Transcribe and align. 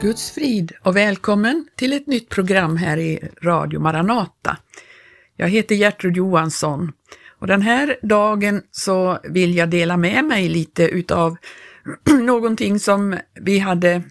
Guds 0.00 0.30
frid 0.30 0.72
och 0.82 0.96
välkommen 0.96 1.66
till 1.76 1.92
ett 1.92 2.06
nytt 2.06 2.28
program 2.28 2.76
här 2.76 2.96
i 2.96 3.28
Radio 3.42 3.80
Maranata. 3.80 4.56
Jag 5.36 5.48
heter 5.48 5.74
Gertrud 5.74 6.16
Johansson 6.16 6.92
och 7.38 7.46
den 7.46 7.62
här 7.62 7.96
dagen 8.02 8.62
så 8.70 9.18
vill 9.24 9.56
jag 9.56 9.68
dela 9.68 9.96
med 9.96 10.24
mig 10.24 10.48
lite 10.48 10.84
utav 10.84 11.36
någonting 12.22 12.78
som 12.78 13.16
vi 13.40 13.58
hade 13.58 14.02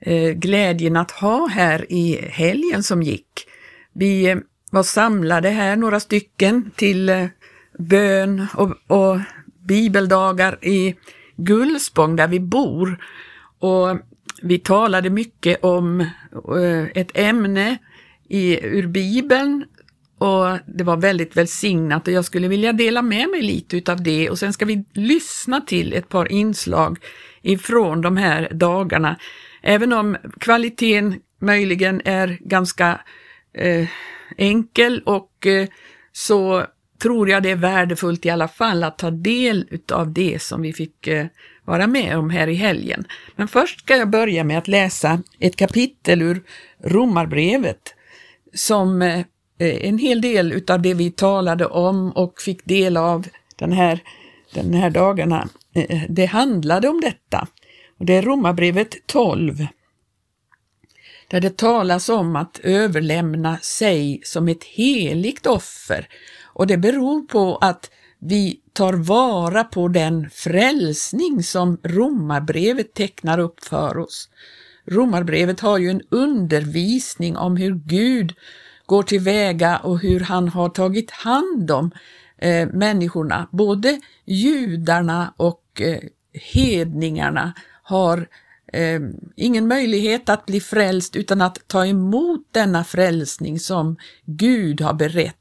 eh, 0.00 0.30
glädjen 0.30 0.96
att 0.96 1.10
ha 1.10 1.46
här 1.46 1.92
i 1.92 2.28
helgen 2.30 2.82
som 2.82 3.02
gick. 3.02 3.46
Vi 3.92 4.30
eh, 4.30 4.38
var 4.70 4.82
samlade 4.82 5.48
här, 5.48 5.76
några 5.76 6.00
stycken, 6.00 6.70
till 6.76 7.08
eh, 7.08 7.26
bön 7.78 8.46
och, 8.54 8.70
och 8.86 9.18
bibeldagar 9.66 10.64
i 10.64 10.94
Gullspång 11.36 12.16
där 12.16 12.28
vi 12.28 12.40
bor. 12.40 13.04
Och 13.58 13.98
vi 14.42 14.58
talade 14.58 15.10
mycket 15.10 15.64
om 15.64 16.00
eh, 16.00 16.84
ett 16.94 17.10
ämne 17.14 17.78
i, 18.28 18.66
ur 18.66 18.86
Bibeln 18.86 19.64
och 20.18 20.58
det 20.66 20.84
var 20.84 20.96
väldigt 20.96 21.36
välsignat 21.36 22.08
och 22.08 22.14
jag 22.14 22.24
skulle 22.24 22.48
vilja 22.48 22.72
dela 22.72 23.02
med 23.02 23.28
mig 23.28 23.42
lite 23.42 23.76
utav 23.76 24.02
det 24.02 24.30
och 24.30 24.38
sen 24.38 24.52
ska 24.52 24.64
vi 24.64 24.84
lyssna 24.92 25.60
till 25.60 25.92
ett 25.92 26.08
par 26.08 26.32
inslag 26.32 26.98
ifrån 27.42 28.00
de 28.00 28.16
här 28.16 28.48
dagarna. 28.52 29.16
Även 29.62 29.92
om 29.92 30.16
kvaliteten 30.40 31.20
möjligen 31.40 32.00
är 32.04 32.38
ganska 32.40 33.00
eh, 33.54 33.88
enkel 34.36 35.02
och 35.06 35.46
eh, 35.46 35.68
så 36.12 36.64
tror 37.02 37.28
jag 37.28 37.42
det 37.42 37.50
är 37.50 37.56
värdefullt 37.56 38.26
i 38.26 38.30
alla 38.30 38.48
fall 38.48 38.84
att 38.84 38.98
ta 38.98 39.10
del 39.10 39.68
utav 39.70 40.12
det 40.12 40.42
som 40.42 40.62
vi 40.62 40.72
fick 40.72 41.06
eh, 41.06 41.26
vara 41.64 41.86
med 41.86 42.18
om 42.18 42.30
här 42.30 42.48
i 42.48 42.54
helgen. 42.54 43.04
Men 43.36 43.48
först 43.48 43.80
ska 43.80 43.96
jag 43.96 44.10
börja 44.10 44.44
med 44.44 44.58
att 44.58 44.68
läsa 44.68 45.22
ett 45.38 45.56
kapitel 45.56 46.22
ur 46.22 46.42
Romarbrevet 46.84 47.94
som 48.54 49.02
eh, 49.02 49.24
en 49.58 49.98
hel 49.98 50.20
del 50.20 50.52
utav 50.52 50.82
det 50.82 50.94
vi 50.94 51.10
talade 51.10 51.66
om 51.66 52.10
och 52.10 52.40
fick 52.40 52.64
del 52.64 52.96
av 52.96 53.26
den 53.56 53.72
här, 53.72 54.00
den 54.54 54.74
här 54.74 54.90
dagarna, 54.90 55.48
eh, 55.74 56.02
det 56.08 56.26
handlade 56.26 56.88
om 56.88 57.00
detta. 57.00 57.46
Och 57.98 58.06
det 58.06 58.14
är 58.14 58.22
Romarbrevet 58.22 59.06
12 59.06 59.66
där 61.30 61.40
det 61.40 61.56
talas 61.56 62.08
om 62.08 62.36
att 62.36 62.60
överlämna 62.62 63.58
sig 63.58 64.20
som 64.24 64.48
ett 64.48 64.64
heligt 64.64 65.46
offer. 65.46 66.08
Och 66.42 66.66
det 66.66 66.76
beror 66.76 67.26
på 67.26 67.56
att 67.56 67.90
vi 68.20 68.60
tar 68.72 68.92
vara 68.92 69.64
på 69.64 69.88
den 69.88 70.30
frälsning 70.30 71.42
som 71.42 71.78
Romarbrevet 71.82 72.94
tecknar 72.94 73.38
upp 73.38 73.64
för 73.64 73.98
oss. 73.98 74.28
Romarbrevet 74.86 75.60
har 75.60 75.78
ju 75.78 75.90
en 75.90 76.02
undervisning 76.10 77.36
om 77.36 77.56
hur 77.56 77.74
Gud 77.74 78.34
går 78.86 79.02
tillväga 79.02 79.78
och 79.78 80.00
hur 80.00 80.20
han 80.20 80.48
har 80.48 80.68
tagit 80.68 81.10
hand 81.10 81.70
om 81.70 81.90
eh, 82.38 82.68
människorna. 82.68 83.48
Både 83.52 84.00
judarna 84.24 85.34
och 85.36 85.80
eh, 85.80 86.00
hedningarna 86.52 87.52
har 87.82 88.28
eh, 88.72 89.00
ingen 89.36 89.68
möjlighet 89.68 90.28
att 90.28 90.46
bli 90.46 90.60
frälst 90.60 91.16
utan 91.16 91.40
att 91.40 91.68
ta 91.68 91.86
emot 91.86 92.48
denna 92.52 92.84
frälsning 92.84 93.60
som 93.60 93.96
Gud 94.24 94.80
har 94.80 94.94
berett 94.94 95.39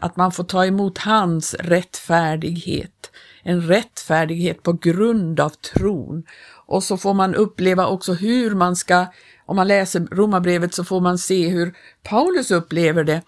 att 0.00 0.16
man 0.16 0.32
får 0.32 0.44
ta 0.44 0.66
emot 0.66 0.98
hans 0.98 1.54
rättfärdighet. 1.54 3.10
En 3.42 3.62
rättfärdighet 3.62 4.62
på 4.62 4.72
grund 4.72 5.40
av 5.40 5.50
tron. 5.50 6.22
Och 6.66 6.82
så 6.82 6.96
får 6.96 7.14
man 7.14 7.34
uppleva 7.34 7.86
också 7.86 8.12
hur 8.12 8.54
man 8.54 8.76
ska, 8.76 9.06
om 9.46 9.56
man 9.56 9.68
läser 9.68 10.00
romabrevet 10.00 10.74
så 10.74 10.84
får 10.84 11.00
man 11.00 11.18
se 11.18 11.48
hur 11.48 11.74
Paulus 12.02 12.50
upplever 12.50 13.04
det, 13.04 13.22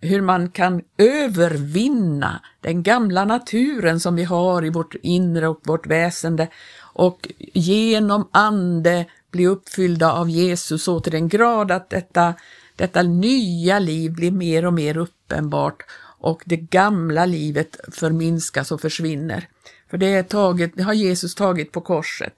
hur 0.00 0.20
man 0.20 0.50
kan 0.50 0.82
övervinna 0.98 2.40
den 2.60 2.82
gamla 2.82 3.24
naturen 3.24 4.00
som 4.00 4.16
vi 4.16 4.24
har 4.24 4.64
i 4.64 4.70
vårt 4.70 4.94
inre 5.02 5.48
och 5.48 5.60
vårt 5.64 5.86
väsende 5.86 6.48
och 6.94 7.28
genom 7.38 8.28
ande 8.32 9.06
bli 9.30 9.46
uppfyllda 9.46 10.12
av 10.12 10.30
Jesus 10.30 10.84
så 10.84 11.00
till 11.00 11.12
den 11.12 11.28
grad 11.28 11.70
att 11.70 11.90
detta 11.90 12.34
detta 12.76 13.02
nya 13.02 13.78
liv 13.78 14.12
blir 14.12 14.30
mer 14.30 14.66
och 14.66 14.74
mer 14.74 14.96
uppenbart 14.96 15.82
och 16.18 16.42
det 16.46 16.56
gamla 16.56 17.26
livet 17.26 17.76
förminskas 17.92 18.72
och 18.72 18.80
försvinner. 18.80 19.48
För 19.90 19.98
det, 19.98 20.06
är 20.06 20.22
taget, 20.22 20.72
det 20.74 20.82
har 20.82 20.94
Jesus 20.94 21.34
tagit 21.34 21.72
på 21.72 21.80
korset. 21.80 22.34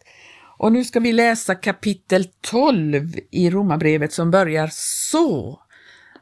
Och 0.59 0.73
nu 0.73 0.85
ska 0.85 1.01
vi 1.01 1.13
läsa 1.13 1.55
kapitel 1.55 2.25
12 2.41 3.15
i 3.31 3.51
Romarbrevet 3.51 4.13
som 4.13 4.31
börjar 4.31 4.69
så. 4.73 5.61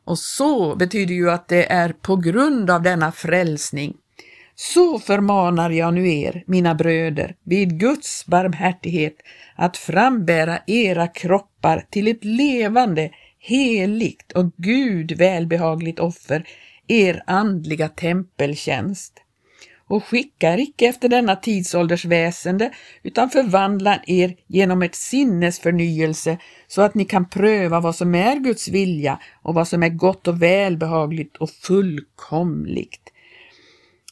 Och 0.04 0.18
så 0.18 0.76
betyder 0.76 1.14
ju 1.14 1.30
att 1.30 1.48
det 1.48 1.72
är 1.72 1.92
på 1.92 2.16
grund 2.16 2.70
av 2.70 2.82
denna 2.82 3.12
frälsning. 3.12 3.94
Så 4.54 4.98
förmanar 4.98 5.70
jag 5.70 5.94
nu 5.94 6.12
er, 6.12 6.44
mina 6.46 6.74
bröder, 6.74 7.36
vid 7.44 7.80
Guds 7.80 8.26
barmhärtighet, 8.26 9.16
att 9.56 9.76
frambära 9.76 10.58
era 10.66 11.08
kroppar 11.08 11.86
till 11.90 12.08
ett 12.08 12.24
levande, 12.24 13.10
heligt 13.46 14.32
och 14.32 14.52
Gud 14.56 15.12
välbehagligt 15.12 16.00
offer, 16.00 16.48
er 16.86 17.22
andliga 17.26 17.88
tempeltjänst. 17.88 19.12
Och 19.88 20.04
skicka 20.04 20.52
er 20.52 20.58
icke 20.58 20.86
efter 20.86 21.08
denna 21.08 21.36
tidsålders 21.36 22.04
väsende, 22.04 22.70
utan 23.02 23.30
förvandla 23.30 24.00
er 24.06 24.36
genom 24.46 24.82
ett 24.82 24.94
sinnesförnyelse 24.94 26.38
så 26.66 26.82
att 26.82 26.94
ni 26.94 27.04
kan 27.04 27.28
pröva 27.28 27.80
vad 27.80 27.96
som 27.96 28.14
är 28.14 28.36
Guds 28.36 28.68
vilja 28.68 29.20
och 29.42 29.54
vad 29.54 29.68
som 29.68 29.82
är 29.82 29.88
gott 29.88 30.28
och 30.28 30.42
välbehagligt 30.42 31.36
och 31.36 31.50
fullkomligt. 31.50 33.12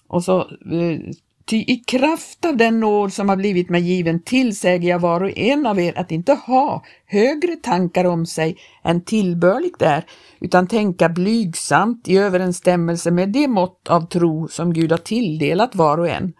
Och 0.06 0.24
så 0.24 0.40
eh, 0.40 0.98
Ty 1.46 1.56
i 1.56 1.76
kraft 1.86 2.44
av 2.44 2.56
den 2.56 2.80
nåd 2.80 3.12
som 3.12 3.28
har 3.28 3.36
blivit 3.36 3.70
mig 3.70 3.82
given 3.82 4.22
tillsäger 4.22 4.88
jag 4.88 4.98
var 4.98 5.20
och 5.20 5.38
en 5.38 5.66
av 5.66 5.80
er 5.80 5.98
att 5.98 6.12
inte 6.12 6.32
ha 6.32 6.84
högre 7.06 7.56
tankar 7.56 8.04
om 8.04 8.26
sig 8.26 8.56
än 8.84 9.04
tillbörligt 9.04 9.82
är, 9.82 10.04
utan 10.40 10.66
tänka 10.66 11.08
blygsamt 11.08 12.08
i 12.08 12.18
överensstämmelse 12.18 13.10
med 13.10 13.28
det 13.28 13.48
mått 13.48 13.88
av 13.88 14.06
tro 14.06 14.48
som 14.48 14.72
Gud 14.72 14.90
har 14.90 14.98
tilldelat 14.98 15.74
var 15.74 15.98
och 15.98 16.08
en. 16.08 16.32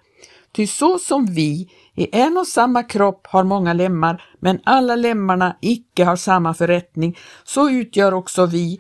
Ty 0.52 0.66
så 0.66 0.98
som 0.98 1.26
vi 1.26 1.68
i 1.94 2.08
en 2.12 2.36
och 2.36 2.46
samma 2.46 2.82
kropp 2.82 3.26
har 3.26 3.44
många 3.44 3.72
lemmar, 3.72 4.22
men 4.40 4.60
alla 4.64 4.96
lemmarna 4.96 5.56
icke 5.60 6.04
har 6.04 6.16
samma 6.16 6.54
förrättning, 6.54 7.16
så 7.44 7.70
utgör 7.70 8.14
också 8.14 8.46
vi 8.46 8.78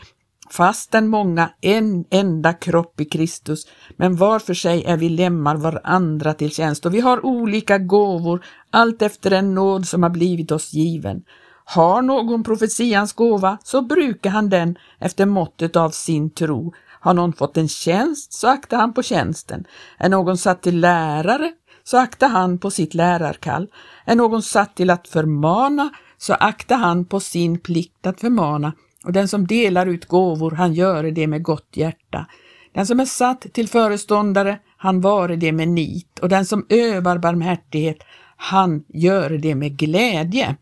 fastän 0.56 1.08
många 1.08 1.50
en 1.60 2.04
enda 2.10 2.52
kropp 2.52 3.00
i 3.00 3.04
Kristus, 3.04 3.66
men 3.96 4.16
var 4.16 4.38
för 4.38 4.54
sig 4.54 4.84
är 4.84 4.96
vi 4.96 5.08
lemmar 5.08 5.56
varandra 5.56 6.34
till 6.34 6.50
tjänst 6.50 6.86
och 6.86 6.94
vi 6.94 7.00
har 7.00 7.26
olika 7.26 7.78
gåvor 7.78 8.44
allt 8.70 9.02
efter 9.02 9.30
den 9.30 9.54
nåd 9.54 9.86
som 9.86 10.02
har 10.02 10.10
blivit 10.10 10.52
oss 10.52 10.72
given. 10.72 11.22
Har 11.64 12.02
någon 12.02 12.44
profetians 12.44 13.12
gåva 13.12 13.58
så 13.64 13.82
brukar 13.82 14.30
han 14.30 14.48
den 14.48 14.76
efter 15.00 15.26
måttet 15.26 15.76
av 15.76 15.90
sin 15.90 16.30
tro. 16.30 16.74
Har 17.00 17.14
någon 17.14 17.32
fått 17.32 17.56
en 17.56 17.68
tjänst 17.68 18.32
så 18.32 18.48
aktar 18.48 18.76
han 18.76 18.94
på 18.94 19.02
tjänsten. 19.02 19.64
Är 19.98 20.08
någon 20.08 20.38
satt 20.38 20.62
till 20.62 20.80
lärare 20.80 21.52
så 21.84 21.98
aktar 21.98 22.28
han 22.28 22.58
på 22.58 22.70
sitt 22.70 22.94
lärarkall. 22.94 23.68
Är 24.04 24.14
någon 24.14 24.42
satt 24.42 24.76
till 24.76 24.90
att 24.90 25.08
förmana 25.08 25.90
så 26.18 26.34
aktar 26.34 26.76
han 26.76 27.04
på 27.04 27.20
sin 27.20 27.60
plikt 27.60 28.06
att 28.06 28.20
förmana 28.20 28.72
och 29.04 29.12
den 29.12 29.28
som 29.28 29.46
delar 29.46 29.86
ut 29.86 30.04
gåvor, 30.04 30.50
han 30.50 30.74
gör 30.74 31.04
det 31.04 31.26
med 31.26 31.42
gott 31.42 31.68
hjärta. 31.72 32.26
Den 32.74 32.86
som 32.86 33.00
är 33.00 33.04
satt 33.04 33.40
till 33.52 33.68
föreståndare, 33.68 34.58
han 34.76 35.00
vare 35.00 35.36
det 35.36 35.52
med 35.52 35.68
nit 35.68 36.18
och 36.18 36.28
den 36.28 36.46
som 36.46 36.66
övar 36.68 37.18
barmhärtighet, 37.18 37.98
han 38.36 38.84
gör 38.88 39.30
det 39.30 39.54
med 39.54 39.76
glädje. 39.76 40.56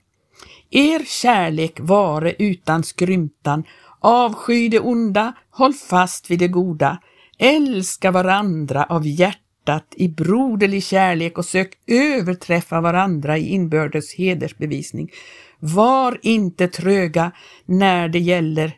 Er 0.71 1.05
kärlek 1.05 1.81
vare 1.81 2.35
utan 2.39 2.83
skrymtan, 2.83 3.65
avsky 4.01 4.69
det 4.69 4.81
onda, 4.81 5.33
håll 5.51 5.73
fast 5.73 6.31
vid 6.31 6.39
det 6.39 6.49
goda, 6.49 6.99
älska 7.39 8.11
varandra 8.11 8.85
av 8.85 9.07
hjärtat 9.07 9.95
i 9.97 10.09
broderlig 10.09 10.85
kärlek 10.85 11.39
och 11.39 11.45
sök 11.45 11.73
överträffa 11.87 12.81
varandra 12.81 13.39
i 13.39 13.49
inbördes 13.49 14.15
hedersbevisning. 14.15 15.11
Var 15.65 16.19
inte 16.23 16.69
tröga 16.69 17.33
när 17.67 18.09
det 18.09 18.19
gäller 18.19 18.77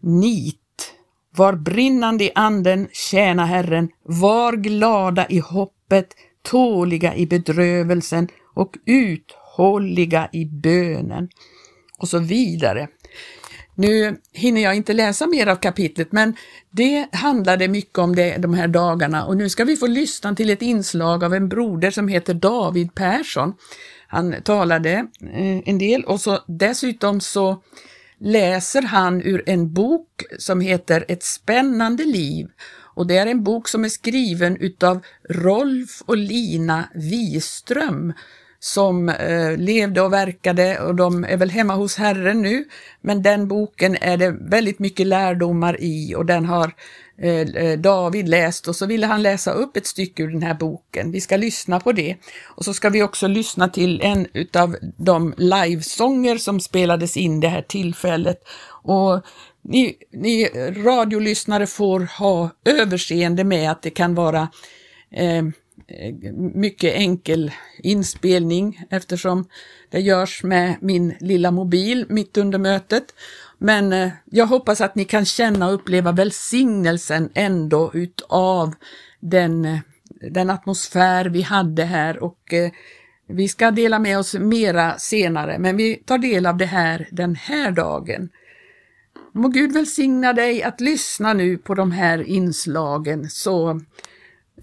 nit. 0.00 0.94
Var 1.36 1.52
brinnande 1.52 2.24
i 2.24 2.32
anden, 2.34 2.88
tjäna 2.92 3.46
Herren. 3.46 3.88
Var 4.02 4.52
glada 4.52 5.26
i 5.28 5.38
hoppet, 5.38 6.06
tåliga 6.42 7.14
i 7.14 7.26
bedrövelsen 7.26 8.28
och 8.54 8.74
uthålliga 8.86 10.28
i 10.32 10.44
bönen. 10.44 11.28
Och 11.98 12.08
så 12.08 12.18
vidare. 12.18 12.88
Nu 13.74 14.20
hinner 14.32 14.60
jag 14.60 14.76
inte 14.76 14.92
läsa 14.92 15.26
mer 15.26 15.46
av 15.46 15.56
kapitlet, 15.56 16.12
men 16.12 16.36
det 16.70 17.08
handlade 17.12 17.68
mycket 17.68 17.98
om 17.98 18.16
det 18.16 18.36
de 18.36 18.54
här 18.54 18.68
dagarna 18.68 19.24
och 19.24 19.36
nu 19.36 19.48
ska 19.48 19.64
vi 19.64 19.76
få 19.76 19.86
lyssna 19.86 20.34
till 20.34 20.50
ett 20.50 20.62
inslag 20.62 21.24
av 21.24 21.34
en 21.34 21.48
broder 21.48 21.90
som 21.90 22.08
heter 22.08 22.34
David 22.34 22.94
Persson. 22.94 23.54
Han 24.08 24.42
talade 24.42 24.92
eh, 25.20 25.58
en 25.68 25.78
del 25.78 26.04
och 26.04 26.20
så 26.20 26.38
dessutom 26.46 27.20
så 27.20 27.62
läser 28.18 28.82
han 28.82 29.22
ur 29.22 29.42
en 29.46 29.72
bok 29.72 30.24
som 30.38 30.60
heter 30.60 31.04
Ett 31.08 31.22
spännande 31.22 32.04
liv. 32.04 32.46
Och 32.96 33.06
det 33.06 33.16
är 33.16 33.26
en 33.26 33.44
bok 33.44 33.68
som 33.68 33.84
är 33.84 33.88
skriven 33.88 34.56
utav 34.56 35.00
Rolf 35.28 36.02
och 36.06 36.16
Lina 36.16 36.88
Wiström 36.94 38.12
som 38.58 39.08
eh, 39.08 39.56
levde 39.56 40.00
och 40.00 40.12
verkade 40.12 40.80
och 40.80 40.94
de 40.94 41.24
är 41.24 41.36
väl 41.36 41.50
hemma 41.50 41.74
hos 41.74 41.96
Herren 41.96 42.42
nu. 42.42 42.64
Men 43.00 43.22
den 43.22 43.48
boken 43.48 43.96
är 44.00 44.16
det 44.16 44.30
väldigt 44.30 44.78
mycket 44.78 45.06
lärdomar 45.06 45.76
i 45.80 46.14
och 46.14 46.26
den 46.26 46.44
har 46.44 46.72
eh, 47.18 47.40
eh, 47.40 47.78
David 47.78 48.28
läst 48.28 48.68
och 48.68 48.76
så 48.76 48.86
ville 48.86 49.06
han 49.06 49.22
läsa 49.22 49.52
upp 49.52 49.76
ett 49.76 49.86
stycke 49.86 50.22
ur 50.22 50.30
den 50.30 50.42
här 50.42 50.54
boken. 50.54 51.12
Vi 51.12 51.20
ska 51.20 51.36
lyssna 51.36 51.80
på 51.80 51.92
det. 51.92 52.16
Och 52.44 52.64
så 52.64 52.74
ska 52.74 52.90
vi 52.90 53.02
också 53.02 53.26
lyssna 53.26 53.68
till 53.68 54.00
en 54.00 54.26
utav 54.32 54.76
de 54.96 55.34
livesånger 55.36 56.38
som 56.38 56.60
spelades 56.60 57.16
in 57.16 57.40
det 57.40 57.48
här 57.48 57.62
tillfället. 57.62 58.38
Och 58.82 59.22
ni, 59.62 59.94
ni 60.12 60.48
radiolyssnare 60.84 61.66
får 61.66 62.00
ha 62.18 62.50
överseende 62.64 63.44
med 63.44 63.70
att 63.70 63.82
det 63.82 63.90
kan 63.90 64.14
vara 64.14 64.48
eh, 65.10 65.42
mycket 66.54 66.94
enkel 66.94 67.52
inspelning 67.78 68.86
eftersom 68.90 69.48
det 69.90 70.00
görs 70.00 70.42
med 70.42 70.76
min 70.80 71.14
lilla 71.20 71.50
mobil 71.50 72.06
mitt 72.08 72.36
under 72.36 72.58
mötet. 72.58 73.14
Men 73.58 73.92
eh, 73.92 74.08
jag 74.24 74.46
hoppas 74.46 74.80
att 74.80 74.94
ni 74.94 75.04
kan 75.04 75.24
känna 75.24 75.68
och 75.68 75.74
uppleva 75.74 76.12
välsignelsen 76.12 77.30
ändå 77.34 77.90
utav 77.94 78.74
den, 79.20 79.64
eh, 79.64 79.78
den 80.32 80.50
atmosfär 80.50 81.24
vi 81.24 81.42
hade 81.42 81.84
här 81.84 82.22
och 82.22 82.54
eh, 82.54 82.70
vi 83.28 83.48
ska 83.48 83.70
dela 83.70 83.98
med 83.98 84.18
oss 84.18 84.34
mera 84.34 84.98
senare, 84.98 85.58
men 85.58 85.76
vi 85.76 85.94
tar 85.94 86.18
del 86.18 86.46
av 86.46 86.56
det 86.56 86.66
här 86.66 87.08
den 87.10 87.34
här 87.34 87.70
dagen. 87.70 88.28
Må 89.32 89.48
Gud 89.48 89.72
välsigna 89.72 90.32
dig 90.32 90.62
att 90.62 90.80
lyssna 90.80 91.32
nu 91.32 91.58
på 91.58 91.74
de 91.74 91.90
här 91.90 92.22
inslagen 92.22 93.30
så 93.30 93.80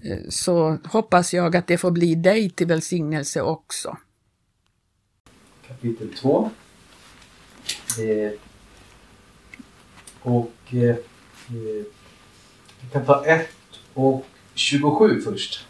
Eh, 0.02 0.18
så 0.28 0.78
hoppas 0.84 1.34
jag 1.34 1.56
att 1.56 1.66
det 1.66 1.78
får 1.78 1.90
bli 1.90 2.14
dig 2.14 2.50
till 2.50 2.66
välsignelse 2.66 3.42
också. 3.42 3.96
Kapitel 5.68 6.08
2. 6.14 6.50
Eh, 7.98 8.32
och 10.22 10.52
eh, 10.70 10.82
eh, 10.82 10.96
vi 12.80 12.88
kan 12.92 13.04
ta 13.04 13.24
1 13.24 13.48
och 13.94 14.26
27 14.54 15.20
först. 15.20 15.66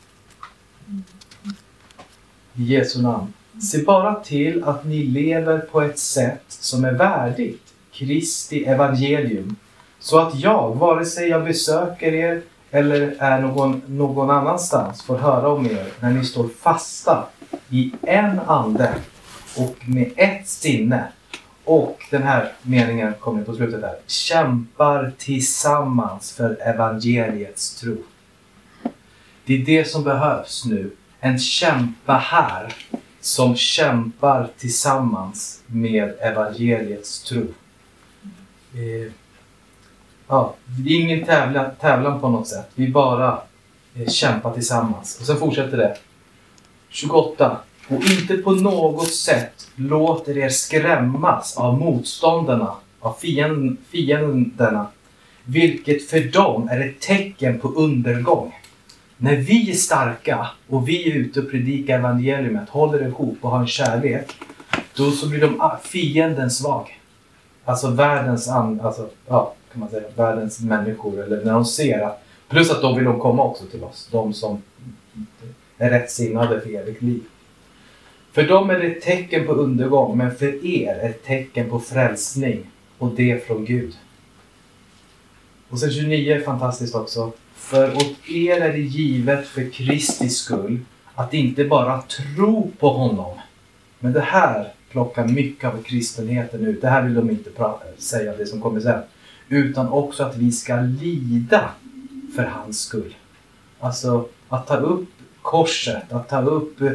I 2.55 2.63
Jesu 2.63 3.03
namn. 3.03 3.33
Se 3.63 3.83
bara 3.83 4.15
till 4.15 4.65
att 4.65 4.85
ni 4.85 5.03
lever 5.03 5.59
på 5.59 5.83
ett 5.83 5.99
sätt 5.99 6.45
som 6.49 6.85
är 6.85 6.93
värdigt 6.93 7.75
Kristi 7.93 8.65
evangelium. 8.65 9.57
Så 9.99 10.19
att 10.19 10.41
jag, 10.41 10.75
vare 10.75 11.05
sig 11.05 11.29
jag 11.29 11.45
besöker 11.45 12.15
er 12.15 12.43
eller 12.75 13.17
är 13.19 13.41
någon, 13.41 13.83
någon 13.87 14.31
annanstans 14.31 15.03
får 15.03 15.19
höra 15.19 15.49
om 15.49 15.67
er 15.67 15.87
när 16.01 16.11
ni 16.11 16.25
står 16.25 16.49
fasta 16.49 17.27
i 17.71 17.93
en 18.03 18.41
ande 18.47 18.95
och 19.57 19.77
med 19.89 20.13
ett 20.17 20.49
sinne. 20.49 21.09
Och 21.65 21.99
den 22.11 22.23
här 22.23 22.53
meningen 22.63 23.15
kommer 23.21 23.45
på 23.45 23.55
slutet 23.55 23.81
där. 23.81 23.97
Kämpar 24.07 25.13
tillsammans 25.19 26.33
för 26.33 26.69
evangeliets 26.69 27.81
tro. 27.81 27.97
Det 29.45 29.55
är 29.55 29.65
det 29.65 29.85
som 29.85 30.05
behövs 30.05 30.65
nu. 30.65 30.91
En 31.21 31.39
kämpa 31.39 32.13
här 32.13 32.75
som 33.21 33.57
kämpar 33.57 34.49
tillsammans 34.59 35.63
med 35.67 36.15
evangeliets 36.21 37.23
tro. 37.23 37.47
Eh, 38.73 39.13
Ja, 40.29 40.55
det 40.67 40.91
är 40.91 41.01
ingen 41.01 41.27
tävlan, 41.27 41.71
tävlan 41.81 42.21
på 42.21 42.29
något 42.29 42.49
sätt. 42.49 42.71
Vi 42.75 42.89
bara 42.89 43.39
eh, 43.95 44.09
kämpar 44.09 44.55
tillsammans. 44.55 45.21
Och 45.21 45.27
sen 45.27 45.37
fortsätter 45.37 45.77
det. 45.77 45.97
28. 46.89 47.57
Och 47.89 48.03
inte 48.05 48.37
på 48.37 48.51
något 48.51 49.15
sätt 49.15 49.69
låter 49.77 50.39
er 50.39 50.49
skrämmas 50.49 51.57
av 51.57 51.79
motståndarna, 51.79 52.75
av 53.01 53.13
fienden, 53.21 53.77
fienderna, 53.91 54.87
vilket 55.45 56.11
för 56.11 56.21
dem 56.21 56.69
är 56.69 56.89
ett 56.89 57.01
tecken 57.01 57.61
på 57.61 57.69
undergång. 57.69 58.55
När 59.17 59.37
vi 59.37 59.71
är 59.71 59.75
starka 59.75 60.47
och 60.69 60.89
vi 60.89 61.11
är 61.11 61.15
ute 61.15 61.41
och 61.41 61.51
predikar 61.51 61.99
evangeliumet, 61.99 62.69
håller 62.69 63.07
ihop 63.07 63.39
och 63.41 63.51
har 63.51 63.61
en 63.61 63.67
kärlek, 63.67 64.33
då 64.97 65.11
så 65.11 65.29
blir 65.29 65.41
de 65.41 65.61
ah, 65.61 65.79
fienden 65.83 66.51
svag. 66.51 67.01
Alltså 67.65 67.91
världens 67.91 68.49
and, 68.49 68.81
alltså, 68.81 69.09
ja, 69.27 69.55
kan 69.75 69.81
man 69.81 69.91
säga, 69.91 70.03
världens 70.17 70.61
människor. 70.61 71.23
Eller 71.23 71.45
när 71.45 71.53
de 71.53 71.65
ser 71.65 72.01
att, 72.01 72.25
plus 72.49 72.71
att 72.71 72.83
de 72.83 72.97
vill 72.97 73.05
de 73.05 73.21
komma 73.21 73.45
också 73.45 73.65
till 73.65 73.85
oss. 73.85 74.09
De 74.13 74.33
som 74.33 74.63
är 75.79 75.91
rättsinnade 75.91 76.61
för 76.61 76.75
evigt 76.75 77.03
liv. 77.03 77.23
För 78.33 78.43
dem 78.43 78.71
är 78.71 78.79
det 78.79 78.87
ett 78.87 79.03
tecken 79.03 79.47
på 79.47 79.53
undergång, 79.53 80.19
men 80.19 80.35
för 80.35 80.67
er 80.67 80.95
är 80.95 81.11
ett 81.11 81.25
tecken 81.25 81.71
på 81.71 81.81
frälsning. 81.81 82.71
Och 82.99 83.11
det 83.11 83.47
från 83.47 83.65
Gud. 83.65 83.95
Och 85.69 85.79
sen 85.79 85.91
29 85.91 86.35
är 86.35 86.41
fantastiskt 86.41 86.95
också. 86.95 87.33
För 87.55 87.97
åt 87.97 88.29
er 88.29 88.61
är 88.61 88.73
det 88.73 88.81
givet 88.81 89.47
för 89.47 89.71
Kristi 89.71 90.29
skull 90.29 90.81
att 91.15 91.35
inte 91.35 91.65
bara 91.65 92.03
tro 92.03 92.71
på 92.79 92.89
honom. 92.89 93.39
Men 93.99 94.13
det 94.13 94.21
här 94.21 94.73
plockar 94.91 95.29
mycket 95.29 95.75
av 95.75 95.83
kristenheten 95.83 96.67
ut. 96.67 96.81
Det 96.81 96.89
här 96.89 97.03
vill 97.03 97.15
de 97.15 97.31
inte 97.31 97.51
säga, 97.99 98.37
det 98.37 98.47
som 98.47 98.61
kommer 98.61 98.81
sen 98.81 99.03
utan 99.49 99.89
också 99.89 100.23
att 100.23 100.37
vi 100.37 100.53
ska 100.53 100.81
lida 100.81 101.71
för 102.37 102.45
hans 102.45 102.81
skull. 102.81 103.15
Alltså 103.81 104.29
att 104.49 104.67
ta 104.67 104.77
upp 104.77 105.09
korset, 105.43 106.13
att 106.13 106.29
ta 106.29 106.41
upp 106.41 106.81
eh, 106.81 106.93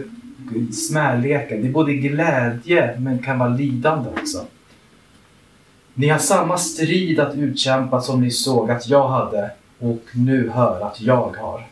smärleken. 0.73 1.61
Det 1.61 1.67
är 1.67 1.71
både 1.71 1.93
glädje 1.93 2.99
men 2.99 3.19
kan 3.19 3.39
vara 3.39 3.49
lidande 3.49 4.09
också. 4.09 4.45
Ni 5.93 6.07
har 6.07 6.19
samma 6.19 6.57
strid 6.57 7.19
att 7.19 7.35
utkämpa 7.35 8.01
som 8.01 8.21
ni 8.21 8.31
såg 8.31 8.71
att 8.71 8.87
jag 8.87 9.07
hade 9.07 9.51
och 9.79 10.03
nu 10.13 10.49
hör 10.49 10.81
att 10.81 11.01
jag 11.01 11.35
har. 11.39 11.67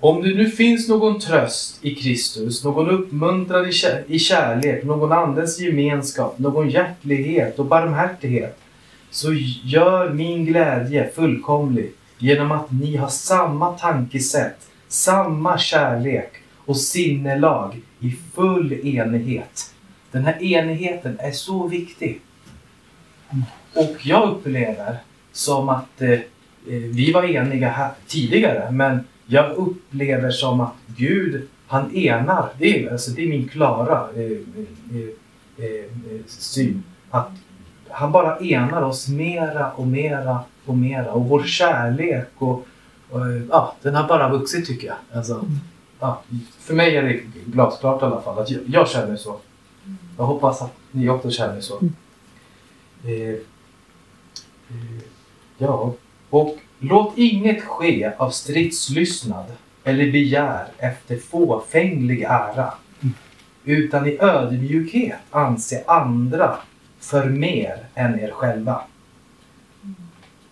Om 0.00 0.22
det 0.22 0.34
nu 0.34 0.50
finns 0.50 0.88
någon 0.88 1.20
tröst 1.20 1.78
i 1.84 1.94
Kristus, 1.94 2.64
någon 2.64 2.90
uppmuntran 2.90 3.70
i 4.06 4.18
kärlek, 4.18 4.84
någon 4.84 5.12
andens 5.12 5.60
gemenskap, 5.60 6.38
någon 6.38 6.70
hjärtlighet 6.70 7.58
och 7.58 7.66
barmhärtighet 7.66 8.58
så 9.10 9.32
gör 9.64 10.10
min 10.10 10.44
glädje 10.44 11.10
fullkomlig 11.14 11.92
genom 12.18 12.52
att 12.52 12.70
ni 12.70 12.96
har 12.96 13.08
samma 13.08 13.72
tankesätt, 13.72 14.68
samma 14.88 15.58
kärlek 15.58 16.32
och 16.64 16.76
sinnelag 16.76 17.80
i 18.00 18.16
full 18.34 18.72
enighet. 18.72 19.74
Den 20.10 20.24
här 20.24 20.42
enigheten 20.42 21.16
är 21.20 21.32
så 21.32 21.66
viktig. 21.66 22.20
Och 23.74 23.96
jag 24.02 24.30
upplever 24.30 24.96
som 25.32 25.68
att 25.68 26.00
eh, 26.00 26.10
eh 26.10 26.20
vi 26.68 27.12
var 27.12 27.24
eniga 27.24 27.68
här 27.68 27.90
tidigare, 28.06 28.70
men 28.70 29.00
jag 29.26 29.56
upplever 29.56 30.30
som 30.30 30.60
att 30.60 30.74
Gud, 30.86 31.48
han 31.66 31.96
enar. 31.96 32.48
Det 32.58 32.84
är, 32.84 32.92
alltså, 32.92 33.10
det 33.10 33.22
är 33.22 33.28
min 33.28 33.48
klara 33.48 34.08
eh, 34.16 34.22
eh, 34.22 35.08
eh, 35.58 35.74
eh 35.74 36.24
syn. 36.26 36.82
Att 37.10 37.30
han 37.90 38.12
bara 38.12 38.38
enar 38.38 38.82
oss 38.82 39.08
mera 39.08 39.70
och 39.70 39.86
mera 39.86 40.40
och 40.66 40.76
mera. 40.76 41.12
Och 41.12 41.28
vår 41.28 41.42
kärlek 41.42 42.28
och, 42.38 42.66
och 43.10 43.20
ja, 43.50 43.74
den 43.82 43.94
har 43.94 44.08
bara 44.08 44.28
vuxit 44.28 44.66
tycker 44.66 44.86
jag. 44.86 44.96
Alltså, 45.14 45.44
ja, 46.00 46.22
för 46.58 46.74
mig 46.74 46.96
är 46.96 47.02
det 47.02 47.20
glasklart 47.46 48.02
i 48.02 48.04
alla 48.04 48.20
fall 48.20 48.38
att 48.38 48.50
jag, 48.50 48.60
jag 48.66 48.88
känner 48.88 49.16
så. 49.16 49.36
Jag 50.16 50.24
hoppas 50.24 50.62
att 50.62 50.72
ni 50.90 51.08
också 51.08 51.30
känner 51.30 51.60
så. 51.60 51.78
Mm. 51.78 51.92
Eh, 53.04 53.34
eh, 54.68 55.02
ja, 55.58 55.94
och 56.30 56.56
låt 56.78 57.12
inget 57.18 57.64
ske 57.64 58.12
av 58.18 58.30
stridslystnad 58.30 59.44
eller 59.84 60.12
begär 60.12 60.66
efter 60.78 61.16
fåfänglig 61.16 62.22
ära. 62.22 62.74
Mm. 63.00 63.14
Utan 63.64 64.06
i 64.06 64.18
ödmjukhet 64.20 65.18
anse 65.30 65.84
andra 65.86 66.56
för 67.06 67.28
mer 67.28 67.86
än 67.94 68.20
er 68.20 68.30
själva. 68.30 68.80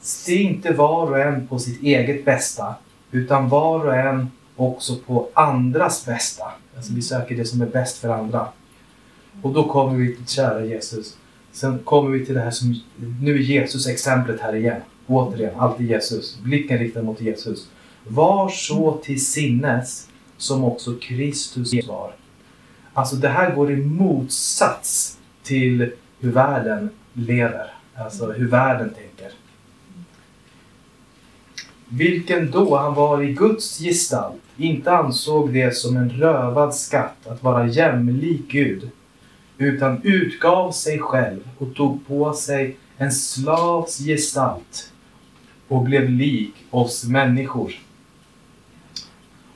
Se 0.01 0.35
inte 0.35 0.73
var 0.73 1.11
och 1.11 1.21
en 1.21 1.47
på 1.47 1.59
sitt 1.59 1.83
eget 1.83 2.25
bästa, 2.25 2.75
utan 3.11 3.49
var 3.49 3.87
och 3.87 3.95
en 3.95 4.31
också 4.57 4.97
på 4.97 5.29
andras 5.35 6.07
bästa. 6.07 6.45
Alltså 6.77 6.93
vi 6.93 7.03
söker 7.03 7.37
det 7.37 7.45
som 7.45 7.61
är 7.61 7.67
bäst 7.67 7.99
för 7.99 8.09
andra. 8.09 8.49
Och 9.43 9.53
då 9.53 9.69
kommer 9.69 9.97
vi 9.97 10.17
till 10.17 10.27
kära 10.27 10.65
Jesus. 10.65 11.17
Sen 11.53 11.79
kommer 11.79 12.11
vi 12.11 12.27
till 12.27 12.35
det 12.35 12.41
här 12.41 12.51
som, 12.51 12.81
nu 13.21 13.35
är 13.35 13.39
Jesus 13.39 13.87
exemplet 13.87 14.41
här 14.41 14.55
igen. 14.55 14.81
Återigen, 15.07 15.61
alltid 15.61 15.91
Jesus. 15.91 16.39
Blicken 16.43 16.79
riktad 16.79 17.03
mot 17.03 17.21
Jesus. 17.21 17.69
Var 18.05 18.49
så 18.49 19.01
till 19.05 19.27
sinnes 19.27 20.09
som 20.37 20.65
också 20.65 20.95
Kristus 21.01 21.87
var. 21.89 22.13
Alltså 22.93 23.17
det 23.17 23.29
här 23.29 23.55
går 23.55 23.73
i 23.73 23.77
motsats 23.77 25.19
till 25.43 25.93
hur 26.25 26.33
världen 26.33 26.91
lever. 27.13 27.71
Alltså 27.95 28.33
hur 28.33 28.49
världen 28.49 28.91
tänker. 28.95 29.33
Vilken 31.89 32.51
då 32.51 32.77
han 32.77 32.95
var 32.95 33.23
i 33.23 33.33
Guds 33.33 33.79
gestalt 33.79 34.43
inte 34.57 34.93
ansåg 34.93 35.53
det 35.53 35.77
som 35.77 35.97
en 35.97 36.11
rövad 36.11 36.75
skatt 36.75 37.27
att 37.27 37.43
vara 37.43 37.67
jämlik 37.67 38.49
Gud 38.49 38.91
utan 39.59 40.03
utgav 40.03 40.73
sig 40.73 40.99
själv 40.99 41.41
och 41.59 41.75
tog 41.75 42.07
på 42.07 42.33
sig 42.33 42.77
en 42.97 43.13
slavs 43.13 43.99
gestalt 43.99 44.93
och 45.69 45.83
blev 45.83 46.11
lik 46.11 46.55
oss 46.71 47.05
människor. 47.05 47.75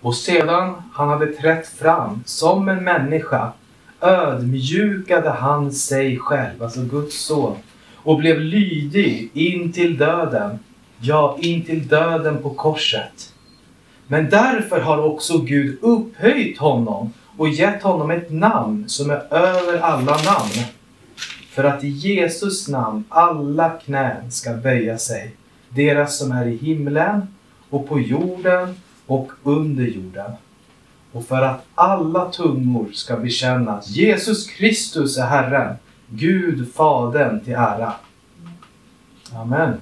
Och 0.01 0.15
sedan 0.15 0.83
han 0.93 1.09
hade 1.09 1.27
trätt 1.27 1.67
fram 1.67 2.23
som 2.27 2.69
en 2.69 2.85
människa 2.85 3.53
ödmjukade 4.01 5.31
han 5.31 5.73
sig 5.73 6.19
själv, 6.19 6.63
alltså 6.63 6.81
Guds 6.81 7.25
son, 7.25 7.57
och 7.97 8.19
blev 8.19 8.41
lydig 8.41 9.31
in 9.33 9.73
till 9.73 9.99
döden, 9.99 10.59
ja, 11.01 11.37
in 11.41 11.65
till 11.65 11.89
döden 11.89 12.43
på 12.43 12.51
korset. 12.51 13.33
Men 14.07 14.31
därför 14.31 14.81
har 14.81 14.99
också 14.99 15.39
Gud 15.39 15.79
upphöjt 15.83 16.59
honom 16.59 17.13
och 17.37 17.49
gett 17.49 17.83
honom 17.83 18.11
ett 18.11 18.31
namn 18.31 18.89
som 18.89 19.11
är 19.11 19.35
över 19.35 19.81
alla 19.81 20.13
namn. 20.13 20.65
För 21.51 21.65
att 21.65 21.85
i 21.85 21.89
Jesus 21.89 22.69
namn 22.69 23.05
alla 23.09 23.71
knän 23.71 24.31
ska 24.31 24.53
böja 24.53 24.99
sig, 24.99 25.35
deras 25.69 26.19
som 26.19 26.33
är 26.33 26.47
i 26.47 26.57
himlen 26.57 27.27
och 27.71 27.89
på 27.89 28.01
jorden 28.01 28.77
och 29.07 29.33
under 29.43 29.85
jorden. 29.85 30.33
Och 31.13 31.27
för 31.27 31.43
att 31.43 31.65
alla 31.75 32.31
tungor 32.31 32.89
ska 32.93 33.17
bekänna 33.17 33.73
att 33.73 33.91
Jesus 33.91 34.47
Kristus 34.47 35.19
är 35.19 35.27
Herren, 35.27 35.77
Gud 36.07 36.75
Fadern 36.75 37.41
till 37.45 37.55
ära. 37.55 37.93
Amen. 39.35 39.81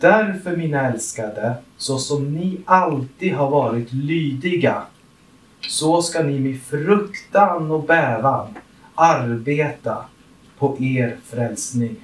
Därför 0.00 0.56
mina 0.56 0.80
älskade, 0.80 1.54
så 1.76 1.98
som 1.98 2.34
ni 2.34 2.60
alltid 2.64 3.34
har 3.34 3.50
varit 3.50 3.92
lydiga, 3.92 4.82
så 5.60 6.02
ska 6.02 6.22
ni 6.22 6.40
med 6.40 6.62
fruktan 6.62 7.70
och 7.70 7.84
bävan 7.84 8.54
arbeta 8.94 10.04
på 10.58 10.76
er 10.80 11.16
frälsning. 11.24 11.96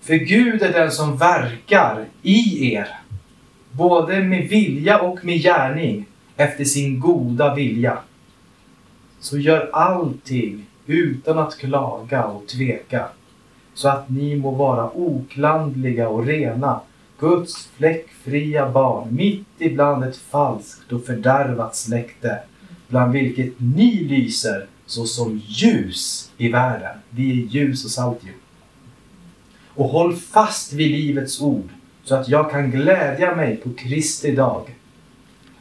För 0.00 0.14
Gud 0.14 0.62
är 0.62 0.72
den 0.72 0.92
som 0.92 1.16
verkar 1.16 2.04
i 2.22 2.72
er, 2.74 2.88
både 3.76 4.22
med 4.22 4.48
vilja 4.48 4.98
och 4.98 5.24
med 5.24 5.42
gärning, 5.42 6.06
efter 6.36 6.64
sin 6.64 7.00
goda 7.00 7.54
vilja. 7.54 7.98
Så 9.20 9.38
gör 9.38 9.70
allting 9.72 10.66
utan 10.86 11.38
att 11.38 11.58
klaga 11.58 12.24
och 12.24 12.46
tveka, 12.46 13.08
så 13.74 13.88
att 13.88 14.10
ni 14.10 14.36
må 14.36 14.50
vara 14.50 14.90
oklandliga 14.94 16.08
och 16.08 16.26
rena, 16.26 16.80
Guds 17.18 17.66
fläckfria 17.76 18.70
barn, 18.70 19.08
mitt 19.10 19.46
ibland 19.58 20.04
ett 20.04 20.16
falskt 20.16 20.92
och 20.92 21.04
fördärvat 21.04 21.76
släkte, 21.76 22.38
bland 22.88 23.12
vilket 23.12 23.60
ni 23.60 24.04
lyser 24.04 24.66
såsom 24.86 25.40
ljus 25.46 26.32
i 26.36 26.48
världen. 26.48 26.96
Vi 27.10 27.30
är 27.30 27.46
ljus 27.46 27.84
och 27.84 27.90
salt 27.90 28.18
ju. 28.24 28.32
Och 29.74 29.88
håll 29.88 30.16
fast 30.16 30.72
vid 30.72 30.90
livets 30.90 31.40
ord, 31.40 31.68
så 32.04 32.14
att 32.14 32.28
jag 32.28 32.50
kan 32.50 32.70
glädja 32.70 33.36
mig 33.36 33.56
på 33.56 33.70
Kristi 33.74 34.32
dag 34.32 34.74